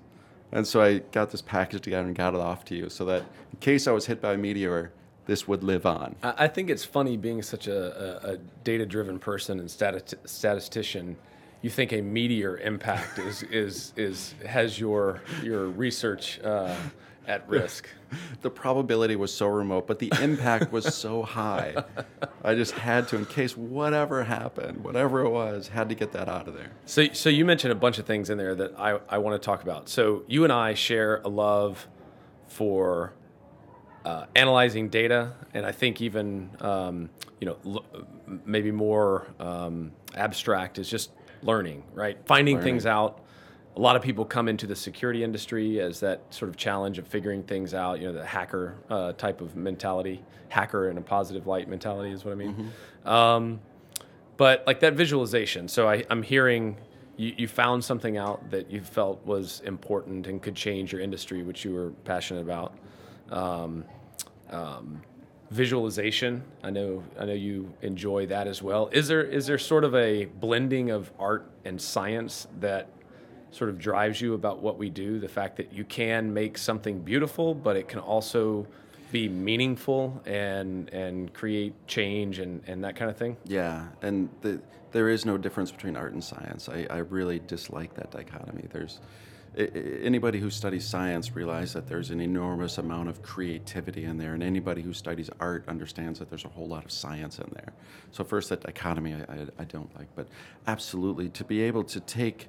and 0.52 0.66
so 0.66 0.82
I 0.82 1.00
got 1.00 1.32
this 1.32 1.42
package 1.42 1.82
together 1.82 2.08
and 2.08 2.16
got 2.16 2.34
it 2.34 2.40
off 2.40 2.66
to 2.66 2.76
you 2.76 2.90
so 2.90 3.06
that 3.06 3.22
in 3.52 3.60
case 3.60 3.88
I 3.88 3.92
was 3.92 4.06
hit 4.06 4.22
by 4.22 4.34
a 4.34 4.38
meteor, 4.38 4.92
this 5.26 5.48
would 5.48 5.64
live 5.64 5.86
on. 5.86 6.16
I 6.24 6.48
think 6.48 6.70
it's 6.70 6.86
funny 6.86 7.18
being 7.18 7.42
such 7.42 7.68
a, 7.68 8.26
a, 8.26 8.34
a 8.34 8.38
data 8.64 8.86
driven 8.86 9.20
person 9.20 9.60
and 9.60 9.68
stati- 9.68 10.16
statistician. 10.26 11.18
You 11.62 11.70
think 11.70 11.92
a 11.92 12.02
meteor 12.02 12.58
impact 12.58 13.20
is, 13.20 13.44
is, 13.44 13.94
is 13.98 14.36
has 14.46 14.80
your 14.80 15.22
your 15.44 15.68
research 15.68 16.40
uh, 16.42 16.76
at 17.28 17.48
risk. 17.48 17.90
the 18.42 18.50
probability 18.50 19.16
was 19.16 19.34
so 19.34 19.48
remote, 19.48 19.86
but 19.86 20.00
the 20.00 20.12
impact 20.22 20.72
was 20.72 20.96
so 20.96 21.24
high. 21.24 21.76
I 22.44 22.56
just 22.56 22.72
had 22.72 23.08
to, 23.10 23.18
in 23.18 23.26
case 23.26 23.56
whatever 23.56 24.24
happened, 24.24 24.84
whatever 24.84 25.26
it 25.26 25.30
was, 25.30 25.68
had 25.68 25.90
to 25.90 25.96
get 25.96 26.14
that 26.14 26.30
out 26.30 26.48
of 26.48 26.54
there. 26.54 26.72
So, 26.86 27.08
so 27.12 27.30
you 27.30 27.44
mentioned 27.46 27.74
a 27.74 27.76
bunch 27.76 28.00
of 28.00 28.06
things 28.06 28.30
in 28.30 28.38
there 28.38 28.56
that 28.56 28.80
I, 28.80 29.00
I 29.10 29.18
want 29.18 29.40
to 29.40 29.46
talk 29.46 29.62
about. 29.62 29.90
So 29.90 30.24
you 30.28 30.46
and 30.46 30.54
I 30.54 30.74
share 30.74 31.22
a 31.26 31.28
love 31.28 31.88
for 32.48 33.14
uh, 34.06 34.26
analyzing 34.36 34.88
data, 34.88 35.34
and 35.54 35.66
I 35.66 35.74
think 35.74 36.02
even 36.02 36.50
um, 36.62 37.10
you 37.42 37.48
know 37.48 37.58
l- 37.66 37.86
maybe 38.46 38.72
more 38.72 39.28
um, 39.38 39.92
abstract 40.16 40.80
is 40.80 40.90
just 40.90 41.12
learning, 41.42 41.84
right? 41.94 42.18
Finding 42.26 42.56
learning. 42.56 42.66
things 42.66 42.86
out 42.86 43.22
a 43.78 43.80
lot 43.80 43.96
of 43.96 44.02
people 44.02 44.26
come 44.26 44.48
into 44.48 44.66
the 44.66 44.76
security 44.76 45.24
industry 45.24 45.80
as 45.80 46.00
that 46.00 46.22
sort 46.34 46.50
of 46.50 46.58
challenge 46.58 46.98
of 46.98 47.08
figuring 47.08 47.44
things 47.44 47.76
out, 47.76 48.00
you 48.00 48.08
know, 48.08 48.14
the 48.14 48.26
hacker 48.26 48.76
uh, 48.90 49.14
type 49.14 49.40
of 49.40 49.56
mentality, 49.56 50.24
hacker 50.50 50.90
in 50.90 50.98
a 50.98 51.02
positive 51.02 51.46
light 51.46 51.70
mentality 51.70 52.12
is 52.12 52.26
what 52.26 52.32
I 52.32 52.36
mean. 52.36 52.54
Mm-hmm. 52.54 53.10
Um, 53.10 53.60
but 54.36 54.66
like 54.66 54.80
that 54.80 54.96
visualization. 54.96 55.68
So 55.68 55.88
I, 55.88 56.04
am 56.10 56.24
hearing 56.24 56.76
you, 57.18 57.36
you, 57.38 57.48
found 57.48 57.84
something 57.84 58.18
out 58.18 58.50
that 58.50 58.72
you 58.72 58.82
felt 58.82 59.24
was 59.28 59.62
important 59.64 60.26
and 60.26 60.42
could 60.42 60.56
change 60.56 60.92
your 60.92 61.02
industry, 61.02 61.44
which 61.44 61.64
you 61.64 61.74
were 61.74 61.92
passionate 62.04 62.42
about. 62.42 62.76
Um, 63.30 63.86
um, 64.50 65.02
visualization. 65.52 66.44
I 66.64 66.72
know 66.72 67.04
I 67.20 67.26
know 67.26 67.34
you 67.34 67.74
enjoy 67.82 68.26
that 68.28 68.48
as 68.48 68.62
well. 68.62 68.90
Is 68.92 69.08
there 69.08 69.24
is 69.24 69.48
there 69.48 69.58
sort 69.58 69.84
of 69.84 69.96
a 69.96 70.26
blending 70.26 70.90
of 70.90 71.12
art 71.20 71.50
and 71.64 71.80
science 71.80 72.48
that 72.60 72.90
sort 73.52 73.70
of 73.70 73.80
drives 73.80 74.22
you 74.22 74.34
about 74.34 74.62
what 74.62 74.78
we 74.78 74.90
do 74.90 75.20
the 75.20 75.28
fact 75.28 75.58
that 75.58 75.74
you 75.74 75.84
can 75.84 76.34
make 76.34 76.58
something 76.58 77.00
beautiful 77.00 77.54
but 77.54 77.76
it 77.76 77.88
can 77.88 78.00
also 78.00 78.66
be 79.12 79.30
meaningful 79.30 80.22
and 80.26 80.90
and 80.94 81.34
create 81.34 81.74
change 81.88 82.40
and, 82.40 82.62
and 82.68 82.84
that 82.84 82.96
kind 82.96 83.10
of 83.10 83.18
thing. 83.18 83.38
Yeah 83.46 83.88
and 84.02 84.30
the, 84.42 84.62
there 84.92 85.10
is 85.10 85.26
no 85.26 85.38
difference 85.38 85.72
between 85.72 85.96
art 85.96 86.14
and 86.14 86.24
science. 86.24 86.70
I, 86.70 86.88
I 86.90 86.98
really 86.98 87.40
dislike 87.40 87.94
that 87.96 88.12
dichotomy. 88.12 88.66
There's 88.72 89.00
anybody 89.56 90.40
who 90.40 90.50
studies 90.50 90.86
science 90.86 91.36
realizes 91.36 91.74
that 91.74 91.88
there's 91.88 92.12
an 92.12 92.22
enormous 92.22 92.78
amount 92.78 93.10
of 93.10 93.24
creativity 93.24 94.04
in 94.04 94.18
there 94.18 94.34
and 94.34 94.44
anybody 94.44 94.82
who 94.82 94.94
studies 94.94 95.30
art 95.40 95.64
understands 95.68 96.20
that 96.20 96.30
there's 96.30 96.46
a 96.46 96.50
whole 96.50 96.68
lot 96.68 96.86
of 96.86 96.92
science 96.92 97.40
in 97.40 97.50
there. 97.54 97.74
So 98.12 98.24
first 98.24 98.50
that 98.50 98.62
dichotomy 98.62 99.16
I, 99.16 99.34
I, 99.34 99.48
I 99.60 99.64
don't 99.64 99.94
like 99.98 100.08
but 100.16 100.28
absolutely 100.68 101.30
to 101.30 101.44
be 101.44 101.62
able 101.62 101.84
to 101.86 102.00
take 102.00 102.48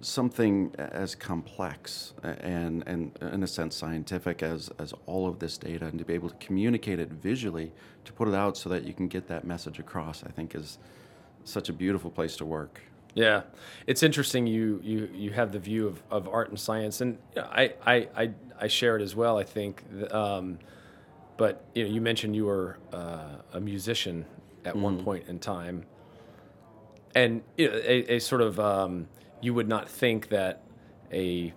something 0.00 0.74
as 0.78 1.14
complex 1.14 2.14
and, 2.22 2.82
and 2.86 3.18
in 3.20 3.42
a 3.42 3.46
sense 3.46 3.76
scientific 3.76 4.42
as, 4.42 4.70
as 4.78 4.94
all 5.06 5.28
of 5.28 5.38
this 5.38 5.58
data 5.58 5.86
and 5.86 5.98
to 5.98 6.04
be 6.04 6.14
able 6.14 6.30
to 6.30 6.36
communicate 6.36 6.98
it 6.98 7.10
visually 7.10 7.70
to 8.04 8.12
put 8.12 8.26
it 8.26 8.34
out 8.34 8.56
so 8.56 8.70
that 8.70 8.84
you 8.84 8.94
can 8.94 9.08
get 9.08 9.28
that 9.28 9.44
message 9.44 9.78
across 9.78 10.24
i 10.24 10.30
think 10.30 10.54
is 10.54 10.78
such 11.44 11.68
a 11.68 11.72
beautiful 11.72 12.10
place 12.10 12.36
to 12.36 12.46
work 12.46 12.80
Yeah, 13.14 13.42
it's 13.86 14.02
interesting. 14.04 14.46
You 14.46 14.80
you 14.84 15.08
you 15.12 15.30
have 15.32 15.50
the 15.50 15.58
view 15.58 15.88
of, 15.88 16.00
of 16.10 16.28
art 16.28 16.48
and 16.50 16.58
science, 16.58 17.00
and 17.00 17.18
I, 17.36 17.74
I 17.84 18.08
I 18.16 18.30
I 18.64 18.68
share 18.68 18.94
it 18.96 19.02
as 19.02 19.16
well. 19.16 19.36
I 19.36 19.42
think, 19.42 19.82
um, 20.12 20.60
but 21.36 21.64
you 21.74 21.82
know, 21.82 21.90
you 21.90 22.00
mentioned 22.00 22.36
you 22.36 22.46
were 22.46 22.78
uh, 22.92 23.42
a 23.52 23.60
musician 23.60 24.24
at 24.64 24.76
one 24.76 25.02
point 25.02 25.24
in 25.26 25.40
time, 25.40 25.84
and 27.16 27.42
you 27.56 27.68
know, 27.68 27.74
a, 27.74 28.16
a 28.16 28.18
sort 28.20 28.42
of 28.42 28.60
um, 28.60 29.08
you 29.40 29.54
would 29.54 29.68
not 29.68 29.88
think 29.88 30.28
that 30.28 30.62
a 31.12 31.52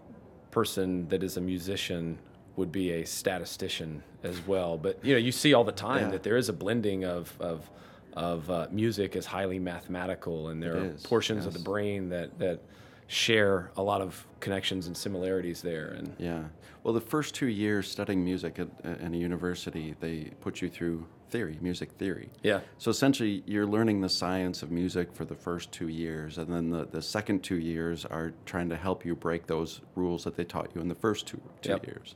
person 0.52 1.08
that 1.10 1.24
is 1.24 1.38
a 1.38 1.41
musician 1.41 2.17
would 2.56 2.72
be 2.72 2.91
a 2.91 3.06
statistician 3.06 4.04
as 4.24 4.46
well. 4.48 4.78
But 4.78 5.04
you 5.04 5.13
know, 5.13 5.19
you 5.19 5.32
see 5.32 5.54
all 5.54 5.63
the 5.63 5.72
time 5.72 6.06
Yeah. 6.06 6.12
that 6.12 6.24
there 6.24 6.38
is 6.38 6.50
a 6.50 6.54
blending 6.54 7.04
of 7.06 7.36
of 7.39 7.69
of 8.15 8.48
uh, 8.52 8.67
music 8.72 9.15
is 9.15 9.26
highly 9.26 9.58
mathematical, 9.58 10.50
and 10.50 10.62
there 10.62 10.76
It 10.76 10.84
are 10.84 10.91
is, 10.93 11.02
portions 11.04 11.46
of 11.48 11.54
the 11.54 11.60
brain 11.60 12.10
that 12.10 12.38
that 12.39 12.60
share 13.08 13.72
a 13.76 13.82
lot 13.84 14.02
of 14.02 14.26
connections 14.39 14.88
and 14.88 14.96
similarities 14.96 15.62
there. 15.62 15.88
And 15.98 16.15
Yeah. 16.19 16.43
Well, 16.84 16.93
the 16.93 17.02
first 17.02 17.34
two 17.34 17.48
years 17.48 17.89
studying 17.89 18.24
music 18.24 18.60
at, 18.60 18.67
at 18.84 19.12
a 19.12 19.17
university, 19.17 19.96
they 20.00 20.32
put 20.41 20.62
you 20.62 20.69
through 20.69 21.06
theory, 21.34 21.58
music 21.62 21.91
theory. 21.93 22.30
yeah, 22.43 22.60
So 22.78 22.91
essentially, 22.91 23.41
you're 23.48 23.65
learning 23.65 24.02
the 24.02 24.08
science 24.10 24.62
of 24.62 24.69
music 24.72 25.12
for 25.12 25.26
the 25.26 25.34
first 25.34 25.72
two 25.72 25.88
years, 25.88 26.38
and 26.38 26.48
then 26.54 26.69
the, 26.69 26.86
the 26.86 27.02
second 27.02 27.41
two 27.43 27.58
years 27.58 28.06
are 28.06 28.34
trying 28.46 28.69
to 28.69 28.78
help 28.78 29.04
you 29.04 29.15
break 29.15 29.48
those 29.48 29.82
rules 29.96 30.24
that 30.26 30.36
they 30.38 30.43
taught 30.46 30.69
you 30.76 30.80
in 30.82 30.88
the 30.89 30.96
first 30.96 31.26
two, 31.26 31.41
two 31.63 31.72
Yep. 31.72 31.88
years, 31.88 32.15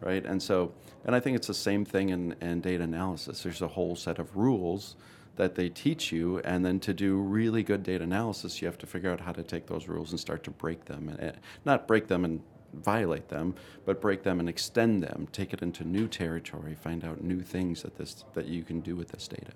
right? 0.00 0.24
And 0.24 0.40
so, 0.40 0.72
and 1.04 1.12
I 1.16 1.18
think 1.20 1.34
it's 1.36 1.48
the 1.48 1.54
same 1.70 1.84
thing 1.84 2.10
in, 2.10 2.36
in 2.40 2.60
data 2.60 2.84
analysis. 2.84 3.42
There's 3.42 3.62
a 3.62 3.68
whole 3.68 3.96
set 3.96 4.20
of 4.20 4.36
rules 4.36 4.94
that 5.34 5.56
they 5.56 5.68
teach 5.68 6.12
you, 6.12 6.38
and 6.40 6.64
then 6.64 6.78
to 6.80 6.94
do 6.94 7.16
really 7.16 7.64
good 7.64 7.82
data 7.82 8.04
analysis, 8.04 8.62
you 8.62 8.66
have 8.68 8.78
to 8.78 8.86
figure 8.86 9.10
out 9.10 9.20
how 9.22 9.32
to 9.32 9.42
take 9.42 9.66
those 9.66 9.88
rules 9.88 10.12
and 10.12 10.20
start 10.20 10.44
to 10.44 10.52
break 10.52 10.84
them, 10.84 11.08
and 11.08 11.36
not 11.64 11.88
break 11.88 12.06
them 12.06 12.24
and 12.24 12.42
violate 12.74 13.28
them, 13.28 13.54
but 13.84 14.00
break 14.00 14.22
them 14.22 14.40
and 14.40 14.48
extend 14.48 15.02
them, 15.02 15.28
take 15.32 15.52
it 15.52 15.62
into 15.62 15.84
new 15.84 16.08
territory, 16.08 16.74
find 16.74 17.04
out 17.04 17.22
new 17.22 17.40
things 17.40 17.82
that 17.82 17.96
this 17.96 18.24
that 18.34 18.46
you 18.46 18.62
can 18.62 18.80
do 18.80 18.96
with 18.96 19.08
this 19.08 19.28
data. 19.28 19.52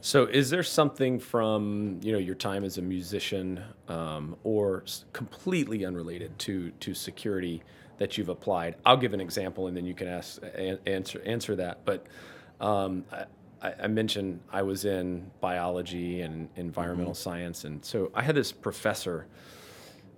So, 0.00 0.26
is 0.26 0.50
there 0.50 0.62
something 0.62 1.18
from 1.18 1.98
you 2.02 2.12
know 2.12 2.18
your 2.18 2.34
time 2.34 2.62
as 2.62 2.76
a 2.76 2.82
musician, 2.82 3.62
um, 3.88 4.36
or 4.44 4.82
s- 4.86 5.06
completely 5.14 5.86
unrelated 5.86 6.38
to 6.40 6.70
to 6.80 6.92
security 6.92 7.62
that 7.96 8.18
you've 8.18 8.28
applied? 8.28 8.76
I'll 8.84 8.98
give 8.98 9.14
an 9.14 9.20
example, 9.22 9.66
and 9.66 9.74
then 9.74 9.86
you 9.86 9.94
can 9.94 10.08
ask 10.08 10.42
answer 10.86 11.22
answer 11.24 11.56
that. 11.56 11.86
But 11.86 12.06
um, 12.60 13.06
I, 13.10 13.24
I 13.62 13.74
I 13.84 13.86
mentioned 13.86 14.40
I 14.52 14.60
was 14.60 14.84
in 14.84 15.30
biology 15.40 16.20
and 16.20 16.50
environmental 16.56 17.14
science, 17.14 17.64
and 17.64 17.82
so 17.82 18.10
I 18.14 18.20
had 18.22 18.34
this 18.34 18.52
professor, 18.52 19.26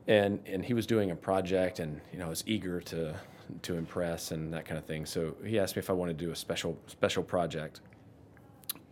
and 0.07 0.41
and 0.47 0.65
he 0.65 0.75
was 0.75 0.87
doing 0.87 1.11
a 1.11 1.17
project, 1.17 1.81
and 1.81 2.01
you 2.13 2.19
know 2.19 2.27
I 2.27 2.29
was 2.29 2.45
eager 2.47 2.81
to 2.83 3.15
to 3.63 3.77
impress 3.77 4.31
and 4.33 4.53
that 4.53 4.65
kind 4.65 4.79
of 4.79 4.85
thing. 4.85 5.07
So 5.07 5.37
he 5.45 5.59
asked 5.59 5.77
me 5.77 5.81
if 5.81 5.91
I 5.91 5.93
wanted 5.93 6.19
to 6.19 6.25
do 6.25 6.31
a 6.33 6.37
special 6.37 6.79
special 6.87 7.23
project. 7.23 7.81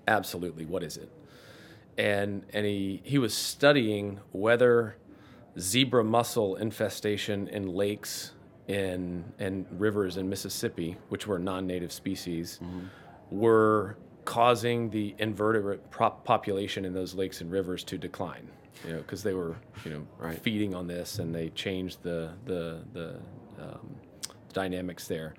Absolutely. 0.07 0.67
What 0.67 0.83
is 0.83 0.97
it? 0.97 1.11
And 1.99 2.45
and 2.53 2.67
he 2.67 3.01
he 3.05 3.19
was 3.19 3.35
studying 3.35 4.21
whether 4.33 4.97
zebra 5.59 6.05
mussel 6.05 6.57
infestation 6.57 7.49
in 7.49 7.69
lakes 7.69 8.33
in 8.67 9.25
and 9.39 9.67
rivers 9.71 10.17
in 10.17 10.29
Mississippi 10.29 10.97
which 11.11 11.27
were 11.27 11.39
non-native 11.39 11.93
species 11.93 12.59
mm-hmm. 12.63 12.87
were 13.31 13.97
causing 14.25 14.89
the 14.91 15.15
invertebrate 15.19 15.91
prop 15.91 16.25
population 16.25 16.85
in 16.85 16.95
those 16.95 17.15
lakes 17.15 17.41
and 17.41 17.53
rivers 17.53 17.85
to 17.85 17.99
decline 17.99 18.49
you 18.87 18.93
know 18.93 18.99
because 18.99 19.23
they 19.23 19.35
were 19.35 19.57
you 19.85 19.91
know 19.93 20.07
Right. 20.19 20.39
feeding 20.39 20.75
on 20.75 20.87
this 20.87 21.19
and 21.19 21.35
they 21.35 21.51
changed 21.51 22.03
the 22.03 22.31
the 22.45 22.81
the 22.93 23.17
um, 23.61 23.97
dynamics 24.53 25.07
there 25.09 25.35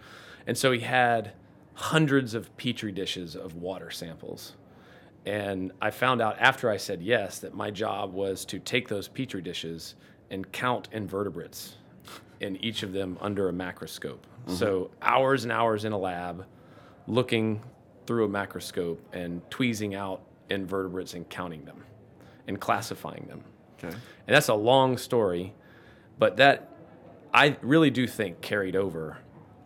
and 0.47 0.57
so 0.57 0.71
he 0.71 0.79
had 0.79 1.33
hundreds 1.73 2.33
of 2.33 2.55
petri 2.57 2.91
dishes 2.91 3.35
of 3.35 3.55
water 3.55 3.89
samples 3.91 4.53
and 5.25 5.71
I 5.81 5.89
found 5.91 6.21
out 6.21 6.37
after 6.39 6.69
I 6.69 6.77
said 6.77 7.01
yes 7.01 7.39
that 7.39 7.53
my 7.55 7.71
job 7.71 8.13
was 8.13 8.45
to 8.45 8.59
take 8.59 8.87
those 8.87 9.07
petri 9.07 9.41
dishes 9.41 9.95
and 10.29 10.49
count 10.51 10.87
invertebrates 10.91 11.75
in 12.39 12.57
each 12.57 12.83
of 12.83 12.93
them 12.93 13.17
under 13.21 13.49
a 13.49 13.51
macroscope. 13.51 14.19
So 14.47 14.91
hours 15.01 15.43
and 15.43 15.51
hours 15.51 15.85
in 15.85 15.93
a 15.93 15.97
lab 15.97 16.45
looking 17.07 17.61
through 18.05 18.25
a 18.25 18.29
macroscope 18.29 18.97
and 19.13 19.41
tweezing 19.49 19.95
out 19.95 20.21
invertebrates 20.51 21.15
and 21.15 21.27
counting 21.29 21.65
them 21.65 21.83
and 22.47 22.59
classifying 22.59 23.25
them. 23.27 23.43
Okay. 23.77 23.93
And 23.93 24.35
that's 24.35 24.47
a 24.49 24.55
long 24.55 24.97
story, 24.97 25.53
but 26.17 26.37
that 26.37 26.71
I 27.33 27.57
really 27.61 27.89
do 27.89 28.07
think 28.07 28.41
carried 28.41 28.75
over 28.75 29.17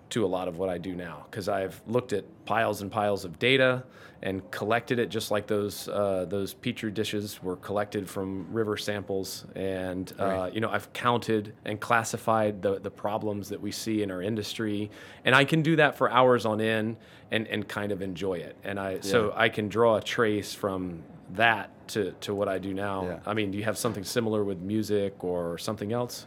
to 0.10 0.26
a 0.26 0.28
lot 0.28 0.48
of 0.48 0.58
what 0.58 0.70
I 0.70 0.78
do 0.78 0.96
now 0.96 1.26
because 1.30 1.48
I've 1.50 1.80
looked 1.88 2.14
at 2.14 2.26
piles 2.46 2.82
and 2.82 2.92
piles 2.92 3.26
of 3.26 3.38
data 3.40 3.84
and 4.22 4.50
collected 4.52 5.00
it 5.00 5.10
just 5.10 5.32
like 5.32 5.48
those 5.48 5.88
uh, 5.88 6.26
those 6.28 6.54
petri 6.54 6.92
dishes 6.92 7.42
were 7.42 7.56
collected 7.56 8.10
from 8.10 8.52
river 8.52 8.76
samples 8.76 9.46
and 9.56 10.12
uh, 10.20 10.26
Right. 10.26 10.54
you 10.54 10.62
know 10.62 10.70
I've 10.70 10.92
counted 10.94 11.54
and 11.64 11.80
classified 11.80 12.62
the 12.62 12.80
the 12.80 12.92
problems 12.92 13.50
that 13.50 13.62
we 13.62 13.72
see 13.72 14.02
in 14.02 14.12
our 14.12 14.22
industry 14.22 14.90
and 15.26 15.36
I 15.36 15.46
can 15.46 15.62
do 15.62 15.76
that 15.78 15.96
for 15.98 16.12
hours 16.12 16.46
on 16.46 16.60
end 16.60 16.98
and 17.32 17.48
and 17.48 17.68
kind 17.68 17.92
of 17.92 18.02
enjoy 18.02 18.36
it 18.40 18.56
and 18.64 18.80
I 18.80 19.00
so 19.02 19.32
I 19.36 19.48
can 19.50 19.70
draw 19.70 19.96
a 19.98 20.02
trace 20.02 20.54
from 20.54 21.04
that 21.34 21.70
to 21.90 22.12
to 22.22 22.34
what 22.34 22.48
I 22.50 22.58
do 22.58 22.74
now. 22.74 23.04
Yeah. 23.06 23.20
I 23.26 23.34
mean, 23.36 23.52
do 23.52 23.58
you 23.58 23.64
have 23.64 23.78
something 23.78 24.04
similar 24.04 24.44
with 24.44 24.60
music 24.60 25.24
or 25.24 25.58
something 25.60 25.94
else? 25.94 26.26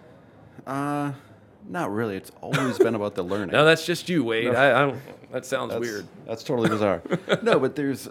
Uh, 0.66 1.12
not 1.68 1.92
really. 1.92 2.16
It's 2.16 2.32
always 2.40 2.78
been 2.78 2.94
about 2.94 3.14
the 3.14 3.22
learning. 3.22 3.50
No, 3.52 3.64
that's 3.64 3.84
just 3.84 4.08
you, 4.08 4.24
Wade. 4.24 4.54
I, 4.54 4.82
I 4.82 4.86
don't. 4.86 5.32
That 5.32 5.46
sounds 5.46 5.70
that's, 5.70 5.80
weird. 5.80 6.06
That's 6.26 6.42
totally 6.42 6.68
bizarre. 6.68 7.02
no, 7.42 7.58
but 7.58 7.76
there's, 7.76 8.08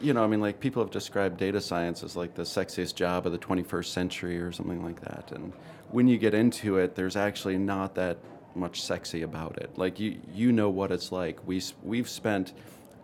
you 0.00 0.12
know, 0.12 0.24
I 0.24 0.26
mean, 0.26 0.40
like 0.40 0.60
people 0.60 0.82
have 0.82 0.90
described 0.90 1.38
data 1.38 1.60
science 1.60 2.02
as 2.02 2.16
like 2.16 2.34
the 2.34 2.42
sexiest 2.42 2.94
job 2.94 3.26
of 3.26 3.32
the 3.32 3.38
21st 3.38 3.86
century 3.86 4.38
or 4.38 4.52
something 4.52 4.82
like 4.82 5.00
that. 5.00 5.32
And 5.32 5.52
when 5.90 6.08
you 6.08 6.18
get 6.18 6.34
into 6.34 6.78
it, 6.78 6.94
there's 6.94 7.16
actually 7.16 7.58
not 7.58 7.94
that 7.94 8.18
much 8.54 8.82
sexy 8.82 9.22
about 9.22 9.58
it. 9.58 9.76
Like 9.76 9.98
you, 9.98 10.20
you 10.34 10.52
know 10.52 10.68
what 10.68 10.92
it's 10.92 11.12
like. 11.12 11.46
We 11.46 11.62
we've 11.82 12.08
spent 12.08 12.52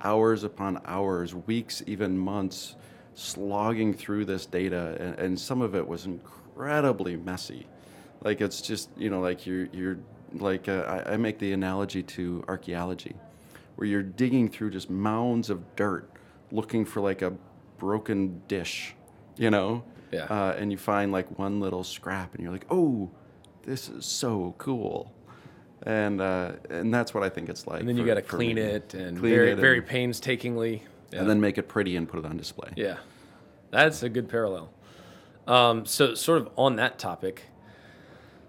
hours 0.03 0.45
upon 0.45 0.81
hours, 0.85 1.35
weeks, 1.35 1.83
even 1.87 2.19
months, 2.19 2.77
slogging 3.15 3.95
through 3.95 4.27
this 4.27 4.47
data, 4.47 4.97
and, 5.01 5.19
and 5.19 5.41
some 5.41 5.63
of 5.63 5.75
it 5.75 5.87
was 5.87 6.07
incredibly 6.07 7.17
messy. 7.17 7.67
Like 8.25 8.41
it's 8.41 8.61
just 8.63 8.89
you 8.97 9.11
know 9.11 9.21
like 9.21 9.47
you're 9.47 9.67
you're 9.73 9.99
like 10.35 10.69
uh, 10.69 11.03
I, 11.07 11.13
I 11.13 11.17
make 11.17 11.39
the 11.39 11.53
analogy 11.53 12.03
to 12.03 12.43
archaeology, 12.49 13.15
where 13.77 13.87
you're 13.87 14.03
digging 14.03 14.49
through 14.49 14.71
just 14.71 14.91
mounds 14.91 15.51
of 15.51 15.77
dirt, 15.77 16.11
looking 16.51 16.85
for 16.85 17.01
like 17.01 17.23
a 17.23 17.33
broken 17.79 18.41
dish, 18.49 18.95
you 19.37 19.51
know, 19.51 19.85
Yeah. 20.11 20.25
uh, 20.25 20.57
and 20.59 20.73
you 20.73 20.79
find 20.79 21.13
like 21.13 21.39
one 21.39 21.61
little 21.61 21.85
scrap, 21.85 22.35
and 22.35 22.43
you're 22.43 22.53
like, 22.53 22.67
oh, 22.71 23.11
this 23.63 23.89
is 23.89 24.07
so 24.07 24.55
cool. 24.59 25.13
And 25.83 26.21
uh, 26.23 26.53
and 26.71 26.93
that's 26.95 27.13
what 27.13 27.23
I 27.23 27.29
think 27.29 27.51
it's 27.51 27.67
like. 27.67 27.81
And 27.81 27.89
then 27.89 27.97
you 27.99 28.07
got 28.07 28.15
to 28.15 28.23
clean 28.23 28.57
me. 28.57 28.63
it 28.63 28.95
and 28.95 29.19
Clean 29.19 29.35
very 29.35 29.51
it 29.53 29.59
very 29.59 29.79
and- 29.79 29.87
painstakingly. 29.87 30.83
Yeah. 31.13 31.21
and 31.21 31.31
then 31.31 31.41
make 31.41 31.59
it 31.59 31.69
pretty 31.69 31.95
and 31.97 32.09
put 32.09 32.19
it 32.19 32.27
on 32.27 32.37
display. 32.39 32.71
yeah, 32.75 32.97
that's 33.71 34.03
a 34.03 34.09
good 34.09 34.29
parallel. 34.29 34.73
Um, 35.47 35.85
so 35.87 36.15
sort 36.15 36.39
of 36.39 36.49
on 36.57 36.77
that 36.77 36.99
topic. 36.99 37.45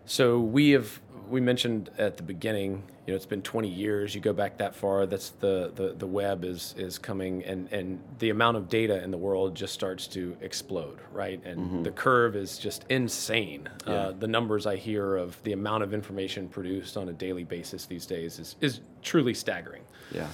So 0.06 0.40
we 0.40 0.72
have 0.72 1.02
we 1.30 1.42
mentioned 1.42 1.90
at 1.98 2.18
the 2.18 2.24
beginning, 2.24 2.84
you 3.06 3.12
know, 3.12 3.16
it's 3.16 3.26
been 3.26 3.42
20 3.42 3.68
years. 3.68 4.14
You 4.14 4.22
go 4.22 4.34
back 4.34 4.58
that 4.60 4.76
far. 4.76 5.06
That's 5.06 5.32
the 5.32 5.72
the, 5.74 5.96
the 5.98 6.08
web 6.08 6.46
is 6.46 6.76
is 6.78 6.98
coming, 6.98 7.44
and 7.44 7.72
and 7.72 8.02
the 8.20 8.30
amount 8.30 8.58
of 8.58 8.70
data 8.70 9.04
in 9.04 9.12
the 9.12 9.18
world 9.18 9.56
just 9.56 9.74
starts 9.74 10.08
to 10.08 10.36
explode, 10.42 11.00
right? 11.12 11.44
And 11.44 11.86
the 11.86 11.92
curve 11.92 12.36
is 12.36 12.58
just 12.58 12.86
insane. 12.90 13.68
Yeah. 13.88 13.94
Uh, 13.94 14.12
the 14.12 14.28
numbers 14.28 14.66
I 14.66 14.76
hear 14.76 15.16
of 15.16 15.42
the 15.44 15.54
amount 15.54 15.84
of 15.84 15.94
information 15.94 16.48
produced 16.48 16.98
on 16.98 17.10
a 17.10 17.14
daily 17.14 17.44
basis 17.44 17.86
these 17.86 18.06
days 18.06 18.40
is 18.40 18.56
is 18.62 18.82
truly 19.02 19.34
staggering. 19.34 19.84
Yeah. 20.12 20.28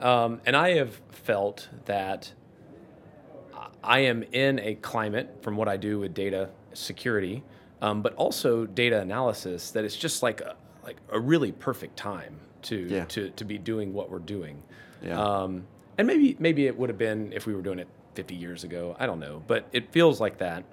Um, 0.00 0.40
and 0.46 0.56
I 0.56 0.76
have 0.76 0.98
felt 1.10 1.68
that 1.84 2.32
I 3.82 4.00
am 4.00 4.22
in 4.32 4.58
a 4.60 4.74
climate 4.76 5.38
from 5.42 5.56
what 5.56 5.68
I 5.68 5.76
do 5.76 5.98
with 5.98 6.14
data 6.14 6.50
security, 6.72 7.42
um, 7.82 8.02
but 8.02 8.14
also 8.14 8.66
data 8.66 9.00
analysis 9.00 9.70
that 9.72 9.84
it's 9.84 9.96
just 9.96 10.22
like 10.22 10.40
a, 10.40 10.56
like 10.84 10.96
a 11.10 11.18
really 11.20 11.52
perfect 11.52 11.96
time 11.96 12.38
to 12.62 12.76
Yeah. 12.76 13.04
to 13.06 13.30
to 13.30 13.44
be 13.44 13.58
doing 13.58 13.92
what 13.92 14.10
we're 14.10 14.18
doing. 14.18 14.62
Yeah. 15.02 15.18
Um, 15.20 15.66
and 15.98 16.06
maybe 16.06 16.36
maybe 16.38 16.66
it 16.66 16.78
would 16.78 16.88
have 16.90 16.98
been 16.98 17.32
if 17.32 17.46
we 17.46 17.54
were 17.54 17.62
doing 17.62 17.78
it 17.78 17.88
50 18.14 18.34
years 18.34 18.64
ago. 18.64 18.96
I 18.98 19.06
don't 19.06 19.20
know, 19.20 19.42
but 19.46 19.66
it 19.72 19.92
feels 19.92 20.20
like 20.20 20.38
that. 20.38 20.64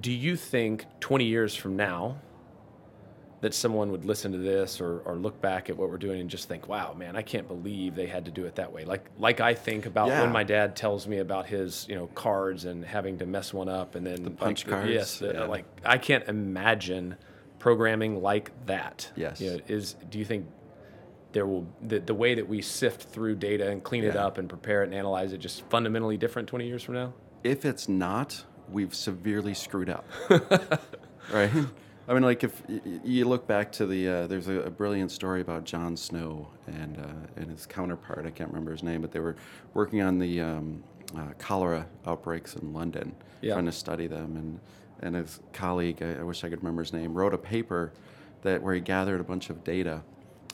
Do 0.00 0.12
you 0.12 0.36
think 0.36 0.86
20 1.00 1.24
years 1.24 1.54
from 1.56 1.76
now 1.76 2.18
that 3.42 3.54
someone 3.54 3.90
would 3.90 4.04
listen 4.04 4.32
to 4.32 4.38
this 4.38 4.80
or, 4.82 4.98
or 5.00 5.16
look 5.16 5.40
back 5.40 5.70
at 5.70 5.76
what 5.76 5.88
we're 5.88 5.96
doing 5.96 6.20
and 6.20 6.28
just 6.28 6.46
think, 6.46 6.68
wow, 6.68 6.92
man, 6.92 7.16
I 7.16 7.22
can't 7.22 7.48
believe 7.48 7.94
they 7.94 8.06
had 8.06 8.26
to 8.26 8.30
do 8.30 8.44
it 8.44 8.56
that 8.56 8.70
way. 8.72 8.84
Like 8.84 9.06
like 9.18 9.40
I 9.40 9.54
think 9.54 9.86
about 9.86 10.08
Yeah. 10.08 10.22
when 10.22 10.32
my 10.32 10.44
dad 10.44 10.76
tells 10.76 11.06
me 11.08 11.18
about 11.18 11.46
his 11.46 11.86
you 11.88 11.94
know 11.94 12.06
cards 12.08 12.66
and 12.66 12.84
having 12.84 13.18
to 13.18 13.26
mess 13.26 13.54
one 13.54 13.68
up 13.68 13.94
and 13.94 14.06
then 14.06 14.22
the 14.24 14.30
punch 14.30 14.66
like, 14.66 14.72
cards, 14.74 14.90
Yes, 14.90 15.20
yeah. 15.22 15.44
like 15.44 15.64
I 15.84 15.96
can't 15.98 16.28
imagine 16.28 17.16
programming 17.58 18.20
like 18.22 18.50
that. 18.66 19.10
Yes. 19.16 19.40
You 19.40 19.52
know, 19.52 19.58
is 19.68 19.94
do 20.10 20.18
you 20.18 20.24
think 20.24 20.46
there 21.32 21.46
will 21.46 21.66
the, 21.80 22.00
the 22.00 22.14
way 22.14 22.34
that 22.34 22.48
we 22.48 22.60
sift 22.60 23.02
through 23.04 23.36
data 23.36 23.70
and 23.70 23.82
clean 23.82 24.04
it 24.04 24.16
up 24.16 24.36
and 24.36 24.48
prepare 24.48 24.82
it 24.82 24.86
and 24.86 24.94
analyze 24.94 25.32
it 25.32 25.38
just 25.38 25.62
fundamentally 25.70 26.16
different 26.16 26.48
20 26.48 26.66
years 26.66 26.82
from 26.82 26.94
now? 26.94 27.12
if 27.42 27.64
it's 27.64 27.88
not, 27.88 28.44
we've 28.70 28.94
severely 28.94 29.54
screwed 29.54 29.88
up. 29.88 30.04
right? 31.32 31.50
I 32.10 32.12
mean, 32.14 32.24
like 32.24 32.42
if 32.42 32.60
you 33.04 33.24
look 33.24 33.46
back 33.46 33.70
to 33.72 33.86
the, 33.86 34.08
uh, 34.08 34.26
there's 34.26 34.48
a, 34.48 34.62
a 34.62 34.70
brilliant 34.70 35.12
story 35.12 35.40
about 35.42 35.62
John 35.62 35.96
Snow 35.96 36.48
and 36.66 36.98
uh, 36.98 37.40
and 37.40 37.48
his 37.48 37.66
counterpart. 37.66 38.26
I 38.26 38.30
can't 38.30 38.50
remember 38.50 38.72
his 38.72 38.82
name, 38.82 39.00
but 39.00 39.12
they 39.12 39.20
were 39.20 39.36
working 39.74 40.02
on 40.02 40.18
the 40.18 40.40
um, 40.40 40.82
uh, 41.16 41.28
cholera 41.38 41.86
outbreaks 42.08 42.56
in 42.56 42.72
London, 42.72 43.14
Yeah. 43.42 43.52
trying 43.52 43.66
to 43.66 43.72
study 43.72 44.08
them. 44.08 44.36
And 44.36 44.58
and 45.02 45.14
his 45.14 45.38
colleague, 45.52 46.02
I, 46.02 46.14
I 46.18 46.22
wish 46.24 46.42
I 46.42 46.48
could 46.50 46.58
remember 46.58 46.82
his 46.82 46.92
name, 46.92 47.14
wrote 47.14 47.32
a 47.32 47.38
paper 47.38 47.92
that 48.42 48.60
where 48.60 48.74
he 48.74 48.80
gathered 48.80 49.20
a 49.20 49.24
bunch 49.24 49.48
of 49.48 49.62
data 49.62 50.02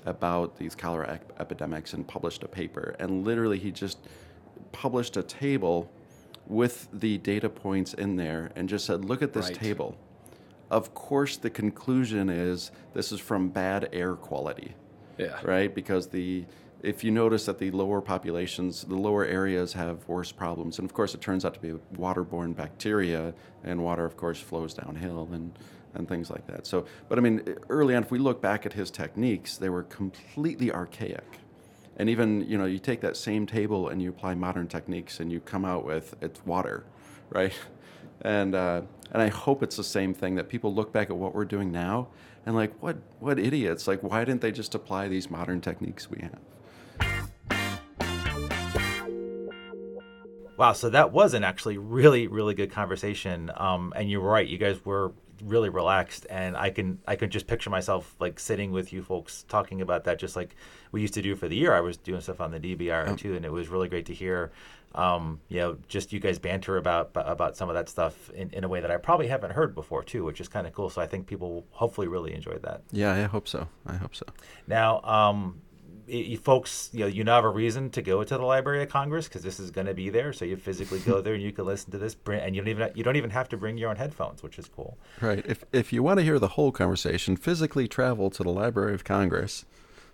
about 0.05 0.59
these 0.59 0.75
cholera 0.75 1.15
ep- 1.15 1.33
epidemics 1.41 1.95
and 1.95 2.07
published 2.07 2.43
a 2.45 2.49
paper. 2.49 2.95
And 2.99 3.25
literally, 3.25 3.59
he 3.59 3.73
just 3.73 3.99
published 4.73 5.17
a 5.17 5.23
table 5.23 5.91
with 6.47 6.87
the 6.93 7.17
data 7.19 7.49
points 7.49 7.95
in 7.95 8.17
there 8.17 8.53
and 8.57 8.69
just 8.69 8.85
said, 8.85 9.07
look 9.07 9.23
at 9.23 9.33
this 9.33 9.47
Right. 9.47 9.55
table. 9.57 9.97
Of 10.71 10.95
course, 10.95 11.37
the 11.37 11.51
conclusion 11.51 12.29
is 12.29 12.71
this 12.95 13.13
is 13.13 13.21
from 13.21 13.49
bad 13.49 13.89
air 13.93 14.15
quality, 14.15 14.75
Yeah. 15.19 15.39
right? 15.45 15.73
Because 15.75 16.09
the 16.09 16.45
if 16.83 17.03
you 17.03 17.11
notice 17.11 17.47
that 17.47 17.59
the 17.59 17.71
lower 17.71 18.01
populations, 18.01 18.85
the 18.85 18.95
lower 18.95 19.25
areas 19.25 19.73
have 19.73 20.07
worse 20.07 20.31
problems, 20.31 20.79
and 20.79 20.89
of 20.89 20.93
course, 20.95 21.15
it 21.15 21.21
turns 21.21 21.45
out 21.45 21.55
to 21.55 21.61
be 21.61 21.73
waterborne 21.97 22.55
bacteria, 22.55 23.33
and 23.65 23.83
water, 23.83 24.05
of 24.05 24.17
course, 24.17 24.39
flows 24.41 24.75
downhill 24.75 25.29
and 25.33 25.59
and 25.95 26.07
things 26.07 26.29
like 26.31 26.47
that. 26.47 26.67
So, 26.67 26.85
but 27.09 27.17
I 27.19 27.23
mean, 27.23 27.43
early 27.71 27.95
on, 27.97 28.03
if 28.03 28.11
we 28.11 28.19
look 28.19 28.43
back 28.43 28.67
at 28.67 28.75
his 28.75 28.91
techniques, 28.91 29.57
they 29.57 29.71
were 29.71 29.85
completely 29.85 30.71
archaic. 30.71 31.39
And 31.97 32.11
even 32.11 32.43
you 32.47 32.59
know, 32.59 32.67
you 32.67 32.79
take 32.79 33.01
that 33.01 33.17
same 33.17 33.47
table 33.47 33.89
and 33.89 34.03
you 34.03 34.11
apply 34.11 34.35
modern 34.35 34.69
techniques, 34.69 35.21
and 35.21 35.33
you 35.33 35.41
come 35.41 35.65
out 35.65 35.85
with 35.87 36.15
it's 36.21 36.45
water, 36.45 36.85
right? 37.31 37.55
And 38.23 38.55
uh, 38.55 38.83
and 39.13 39.23
I 39.23 39.29
hope 39.29 39.63
it's 39.63 39.77
the 39.77 39.85
same 39.85 40.15
thing 40.15 40.35
that 40.37 40.49
people 40.49 40.75
look 40.75 40.93
back 40.93 41.11
at 41.11 41.17
what 41.17 41.35
we're 41.35 41.45
doing 41.45 41.71
now 41.71 42.09
and 42.45 42.55
like, 42.55 42.73
what 42.81 42.97
what 43.19 43.39
idiots? 43.39 43.89
Like, 43.89 44.03
why 44.03 44.25
didn't 44.25 44.41
they 44.41 44.53
just 44.53 44.75
apply 44.75 45.09
these 45.09 45.31
modern 45.31 45.61
techniques 45.61 46.09
we 46.09 46.21
have? 46.23 46.39
Wow, 50.57 50.73
so 50.73 50.89
that 50.89 51.13
was 51.13 51.35
an 51.35 51.45
actually 51.45 51.77
really, 51.77 52.29
really 52.29 52.55
good 52.55 52.71
conversation. 52.71 53.51
Um, 53.57 53.93
and 53.95 54.11
you're 54.11 54.23
right, 54.23 54.47
you 54.47 54.57
guys 54.57 54.83
were 54.85 55.13
really 55.43 55.69
relaxed, 55.69 56.27
and 56.31 56.57
I 56.57 56.71
can 56.71 56.99
I 57.07 57.17
can 57.17 57.31
just 57.31 57.47
picture 57.47 57.71
myself 57.71 58.15
like 58.21 58.39
sitting 58.39 58.73
with 58.73 58.93
you 58.93 59.03
folks 59.03 59.45
talking 59.49 59.81
about 59.81 60.05
that, 60.05 60.19
just 60.19 60.37
like 60.37 60.57
we 60.93 61.01
used 61.01 61.15
to 61.15 61.23
do 61.23 61.35
for 61.35 61.49
the 61.49 61.57
year. 61.57 61.75
I 61.75 61.81
was 61.81 61.97
doing 61.97 62.21
stuff 62.21 62.41
on 62.41 62.51
the 62.51 62.61
DBR 62.61 63.17
too, 63.19 63.35
and 63.35 63.45
it 63.45 63.53
was 63.53 63.69
really 63.69 63.89
great 63.89 64.07
to 64.07 64.15
hear. 64.15 64.53
Um, 64.95 65.41
you 65.49 65.59
know, 65.59 65.77
just 65.89 66.13
you 66.13 66.21
guys 66.21 66.39
banter 66.39 66.79
about 66.79 67.11
about 67.15 67.57
some 67.57 67.69
of 67.69 67.75
that 67.75 67.89
stuff 67.89 68.31
in, 68.31 68.51
in 68.51 68.65
a 68.65 68.69
way 68.69 68.81
that 68.81 68.91
I 68.91 68.97
probably 68.97 69.29
haven't 69.29 69.53
heard 69.53 69.75
before 69.75 70.03
too, 70.03 70.25
which 70.25 70.41
is 70.41 70.49
kind 70.49 70.67
of 70.67 70.73
cool. 70.73 70.89
So 70.89 71.03
I 71.03 71.07
think 71.07 71.27
people 71.27 71.53
will 71.53 71.67
hopefully 71.71 72.09
really 72.09 72.33
enjoyed 72.33 72.63
that. 72.63 72.83
Yeah, 72.93 73.13
I 73.13 73.23
hope 73.25 73.47
so. 73.47 73.69
I 73.87 73.97
hope 73.97 74.15
so. 74.15 74.25
Now, 74.67 75.01
um, 75.03 75.61
you 76.07 76.39
folks, 76.39 76.91
you 76.93 77.01
know, 77.01 77.07
you 77.07 77.25
now 77.25 77.37
have 77.37 77.45
a 77.45 77.49
reason 77.49 77.91
to 77.91 78.03
go 78.03 78.23
to 78.23 78.37
the 78.37 78.45
Library 78.45 78.83
of 78.83 78.89
Congress 78.89 79.29
because 79.29 79.43
this 79.43 79.59
is 79.59 79.71
going 79.71 79.87
to 79.87 79.95
be 79.95 80.09
there. 80.09 80.33
So 80.33 80.45
you 80.45 80.57
physically 80.57 81.01
go 81.01 81.21
there 81.23 81.35
and 81.35 81.43
you 81.43 81.53
can 81.53 81.65
listen 81.65 81.91
to 81.93 81.99
this, 81.99 82.17
and 82.27 82.55
you 82.55 82.63
don't 82.63 82.69
even 82.69 82.91
you 82.95 83.05
don't 83.05 83.17
even 83.17 83.31
have 83.31 83.49
to 83.51 83.57
bring 83.57 83.79
your 83.79 83.91
own 83.91 83.97
headphones, 83.97 84.43
which 84.43 84.59
is 84.59 84.69
cool. 84.69 84.97
Right. 85.21 85.45
If 85.47 85.65
if 85.73 85.93
you 85.93 86.03
want 86.03 86.19
to 86.19 86.25
hear 86.25 86.39
the 86.39 86.49
whole 86.49 86.73
conversation, 86.73 87.37
physically 87.37 87.89
travel 87.89 88.31
to 88.31 88.43
the 88.43 88.51
Library 88.51 88.95
of 88.95 89.05
Congress, 89.05 89.65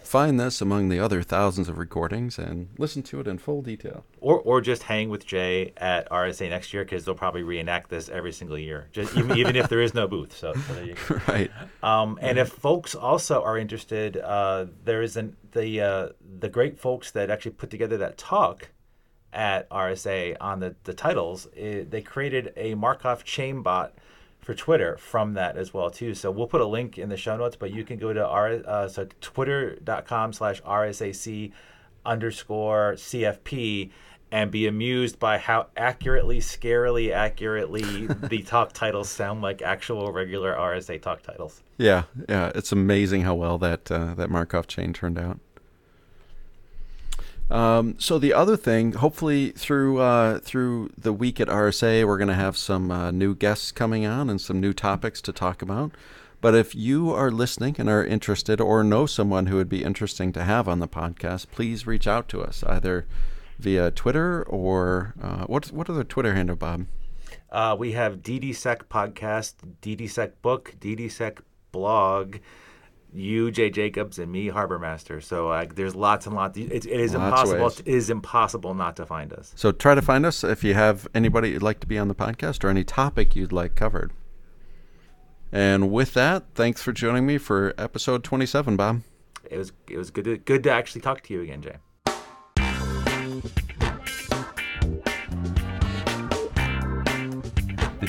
find 0.05 0.39
this 0.39 0.61
among 0.61 0.89
the 0.89 0.99
other 0.99 1.23
thousands 1.23 1.69
of 1.69 1.79
recordings, 1.79 2.39
and 2.39 2.69
listen 2.79 3.03
to 3.05 3.21
it 3.21 3.29
in 3.29 3.39
full 3.39 3.63
detail. 3.63 4.05
Or, 4.21 4.39
or 4.41 4.61
just 4.61 4.85
hang 4.85 5.09
with 5.09 5.27
Jay 5.27 5.73
at 5.77 6.09
RSA 6.11 6.51
next 6.51 6.73
year 6.73 6.85
because 6.85 7.05
they'll 7.05 7.15
probably 7.15 7.43
reenact 7.43 7.91
this 7.91 8.09
every 8.09 8.33
single 8.33 8.59
year, 8.59 8.89
just 8.93 9.17
even, 9.17 9.37
even 9.39 9.57
if 9.57 9.69
there 9.69 9.81
is 9.81 9.95
no 9.95 10.07
booth. 10.07 10.37
So, 10.37 10.53
so 10.53 10.75
there 10.75 10.85
you 10.85 10.95
go. 11.09 11.21
right. 11.29 11.51
Um, 11.83 12.19
and 12.21 12.39
if 12.39 12.49
folks 12.49 12.95
also 12.95 13.43
are 13.43 13.59
interested, 13.59 14.17
uh, 14.17 14.67
there 14.85 15.03
is 15.03 15.17
an, 15.17 15.37
the 15.53 15.81
uh, 15.81 16.09
the 16.39 16.49
great 16.49 16.79
folks 16.79 17.11
that 17.13 17.31
actually 17.31 17.53
put 17.53 17.71
together 17.71 17.97
that 17.99 18.19
talk 18.19 18.71
at 19.33 19.69
RSA 19.71 20.37
on 20.41 20.61
the 20.61 20.75
the 20.85 20.95
titles. 20.95 21.49
eh, 21.57 21.85
they 21.89 22.03
created 22.03 22.53
a 22.57 22.75
Markov 22.75 23.25
chain 23.25 23.63
bot 23.63 23.95
for 24.43 24.55
Twitter 24.55 24.97
from 24.97 25.35
that 25.35 25.57
as 25.57 25.73
well 25.73 25.91
too. 25.91 26.15
So 26.15 26.31
we'll 26.31 26.49
put 26.49 26.61
a 26.61 26.67
link 26.67 26.99
in 26.99 27.09
the 27.09 27.17
show 27.17 27.37
notes, 27.37 27.57
but 27.57 27.73
you 27.73 27.85
can 27.85 27.99
go 27.99 28.13
to 28.13 28.27
r 28.27 28.61
uh, 28.67 28.89
so 28.89 29.07
twitter.com 29.21 30.33
slash 30.33 30.61
rsac 30.63 31.53
underscore 32.05 32.95
cfp 32.95 33.91
and 34.33 34.51
be 34.51 34.67
amused 34.67 35.19
by 35.19 35.37
how 35.37 35.67
accurately, 35.77 36.41
scarily 36.41 37.13
accurately 37.13 38.07
the 38.29 38.43
talk 38.43 38.73
titles 38.73 39.11
sound 39.11 39.43
like 39.43 39.61
actual 39.61 40.11
regular 40.11 40.55
RSA 40.55 41.03
talk 41.03 41.23
titles. 41.23 41.63
Yeah, 41.77 42.05
yeah. 42.29 42.51
It's 42.55 42.73
amazing 42.73 43.23
how 43.23 43.35
well 43.35 43.59
that 43.59 43.93
uh, 43.93 44.15
that 44.15 44.31
Markov 44.31 44.67
chain 44.67 44.95
turned 44.95 45.19
out. 45.19 45.39
Um, 47.53 47.97
so 47.99 48.19
the 48.19 48.33
other 48.33 48.57
thing, 48.57 48.93
hopefully 48.93 49.51
through 49.51 50.01
uh, 50.01 50.39
through 50.39 50.91
the 50.97 51.13
week 51.13 51.39
at 51.39 51.49
RSA, 51.49 52.07
we're 52.07 52.17
going 52.17 52.29
to 52.29 52.35
have 52.35 52.57
some 52.57 52.91
uh, 52.91 53.11
new 53.11 53.35
guests 53.35 53.73
coming 53.73 54.07
on 54.07 54.31
and 54.31 54.41
some 54.41 54.59
new 54.59 54.73
topics 54.73 55.21
to 55.21 55.33
talk 55.35 55.61
about. 55.61 55.93
But 56.41 56.55
if 56.55 56.75
you 56.75 57.11
are 57.11 57.31
listening 57.31 57.77
and 57.79 57.91
are 57.91 58.03
interested, 58.03 58.59
or 58.59 58.83
know 58.83 59.05
someone 59.05 59.47
who 59.47 59.57
would 59.57 59.69
be 59.69 59.85
interesting 59.85 60.33
to 60.33 60.45
have 60.45 60.67
on 60.67 60.79
the 60.79 60.89
podcast, 60.89 61.49
please 61.53 61.87
reach 61.87 62.07
out 62.07 62.27
to 62.31 62.41
us 62.41 62.65
either 62.65 63.05
via 63.59 63.91
Twitter 63.91 64.43
or 64.45 65.13
uh, 65.21 65.45
what 65.45 65.71
what 65.73 65.91
are 65.91 65.93
the 65.93 66.05
Twitter 66.05 66.35
handle, 66.35 66.57
Bob? 66.57 66.87
Uh, 67.51 67.77
we 67.79 67.93
have 67.93 68.23
DDSec 68.23 68.85
podcast, 68.85 69.57
DDSec 69.83 70.33
book, 70.41 70.75
DDSec 70.81 71.41
blog, 71.71 72.37
you, 73.13 73.51
Jay 73.51 73.71
Jacobs, 73.71 74.19
and 74.19 74.31
me, 74.31 74.49
Harbor 74.49 74.79
Master. 74.79 75.21
So 75.21 75.51
uh, 75.51 75.67
there's 75.75 75.95
lots 75.95 76.27
and 76.27 76.35
lots. 76.35 76.57
It, 76.57 76.71
it 76.73 76.87
is 76.87 77.15
Lots 77.15 77.25
impossible. 77.43 77.65
ways. 77.65 77.81
It 77.81 77.89
is 77.89 78.11
impossible 78.11 78.75
not 78.75 78.97
to 78.97 79.07
find 79.07 79.33
us. 79.33 79.53
So 79.57 79.73
try 79.73 79.95
to 79.95 80.03
find 80.03 80.25
us 80.27 80.43
if 80.45 80.65
you 80.65 80.75
have 80.75 81.07
anybody 81.15 81.51
you'd 81.51 81.63
like 81.63 81.81
to 81.81 81.87
be 81.87 81.99
on 81.99 82.09
the 82.09 82.15
podcast 82.15 82.65
or 82.65 82.69
any 82.69 82.85
topic 82.85 83.37
you'd 83.37 83.53
like 83.53 83.75
covered. 83.75 84.13
And 85.51 85.91
with 85.93 86.15
that, 86.15 86.45
thanks 86.55 86.83
for 86.83 86.93
joining 86.93 87.27
me 87.27 87.37
for 87.39 87.75
episode 87.77 88.25
27, 88.25 88.77
Bob. 88.77 89.03
It 89.51 89.59
was 89.59 89.73
it 89.89 89.99
was 89.99 90.11
good 90.11 90.25
to, 90.25 90.39
good 90.39 90.63
to 90.63 90.71
actually 90.71 91.03
talk 91.03 91.21
to 91.25 91.35
you 91.35 91.43
again, 91.43 91.61
Jay. 91.61 91.77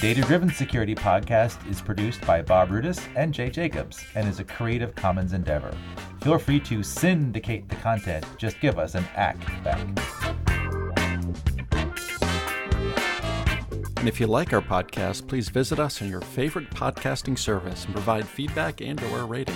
Data 0.03 0.19
Driven 0.19 0.51
Security 0.51 0.93
Podcast 0.93 1.65
is 1.71 1.79
produced 1.79 2.27
by 2.27 2.41
Bob 2.41 2.67
Rudis 2.67 3.01
and 3.15 3.33
Jay 3.33 3.49
Jacobs 3.49 4.03
and 4.15 4.27
is 4.27 4.41
a 4.41 4.43
Creative 4.43 4.93
Commons 4.95 5.31
endeavor. 5.31 5.73
Feel 6.19 6.37
free 6.37 6.59
to 6.59 6.83
syndicate 6.83 7.69
the 7.69 7.77
content, 7.77 8.25
just 8.37 8.59
give 8.59 8.77
us 8.77 8.95
an 8.95 9.05
act 9.15 9.47
back. 9.63 9.79
And 13.95 14.09
if 14.09 14.19
you 14.19 14.27
like 14.27 14.51
our 14.51 14.59
podcast, 14.59 15.25
please 15.25 15.47
visit 15.47 15.79
us 15.79 16.01
on 16.01 16.09
your 16.09 16.19
favorite 16.19 16.69
podcasting 16.71 17.39
service 17.39 17.85
and 17.85 17.93
provide 17.93 18.27
feedback 18.27 18.81
and 18.81 19.01
or 19.03 19.19
a 19.19 19.23
rating. 19.23 19.55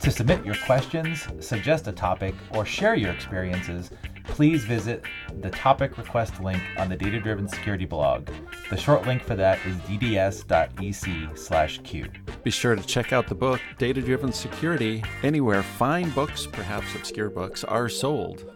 To 0.00 0.10
submit 0.10 0.44
your 0.44 0.56
questions, 0.66 1.28
suggest 1.38 1.86
a 1.86 1.92
topic, 1.92 2.34
or 2.50 2.66
share 2.66 2.96
your 2.96 3.12
experiences, 3.12 3.92
please 4.28 4.64
visit 4.64 5.02
the 5.40 5.50
topic 5.50 5.98
request 5.98 6.40
link 6.40 6.62
on 6.78 6.88
the 6.88 6.96
Data 6.96 7.20
Driven 7.20 7.48
Security 7.48 7.84
blog. 7.84 8.28
The 8.70 8.76
short 8.76 9.06
link 9.06 9.22
for 9.22 9.34
that 9.36 9.58
is 9.66 9.76
dds.ec/q. 9.78 11.26
Be 12.42 12.50
sure 12.50 12.74
to 12.74 12.82
check 12.82 13.12
out 13.12 13.28
the 13.28 13.34
book, 13.34 13.60
Data 13.78 14.00
Driven 14.00 14.32
Security, 14.32 15.02
anywhere 15.22 15.62
fine 15.62 16.10
books, 16.10 16.46
perhaps 16.46 16.94
obscure 16.94 17.30
books, 17.30 17.64
are 17.64 17.88
sold. 17.88 18.55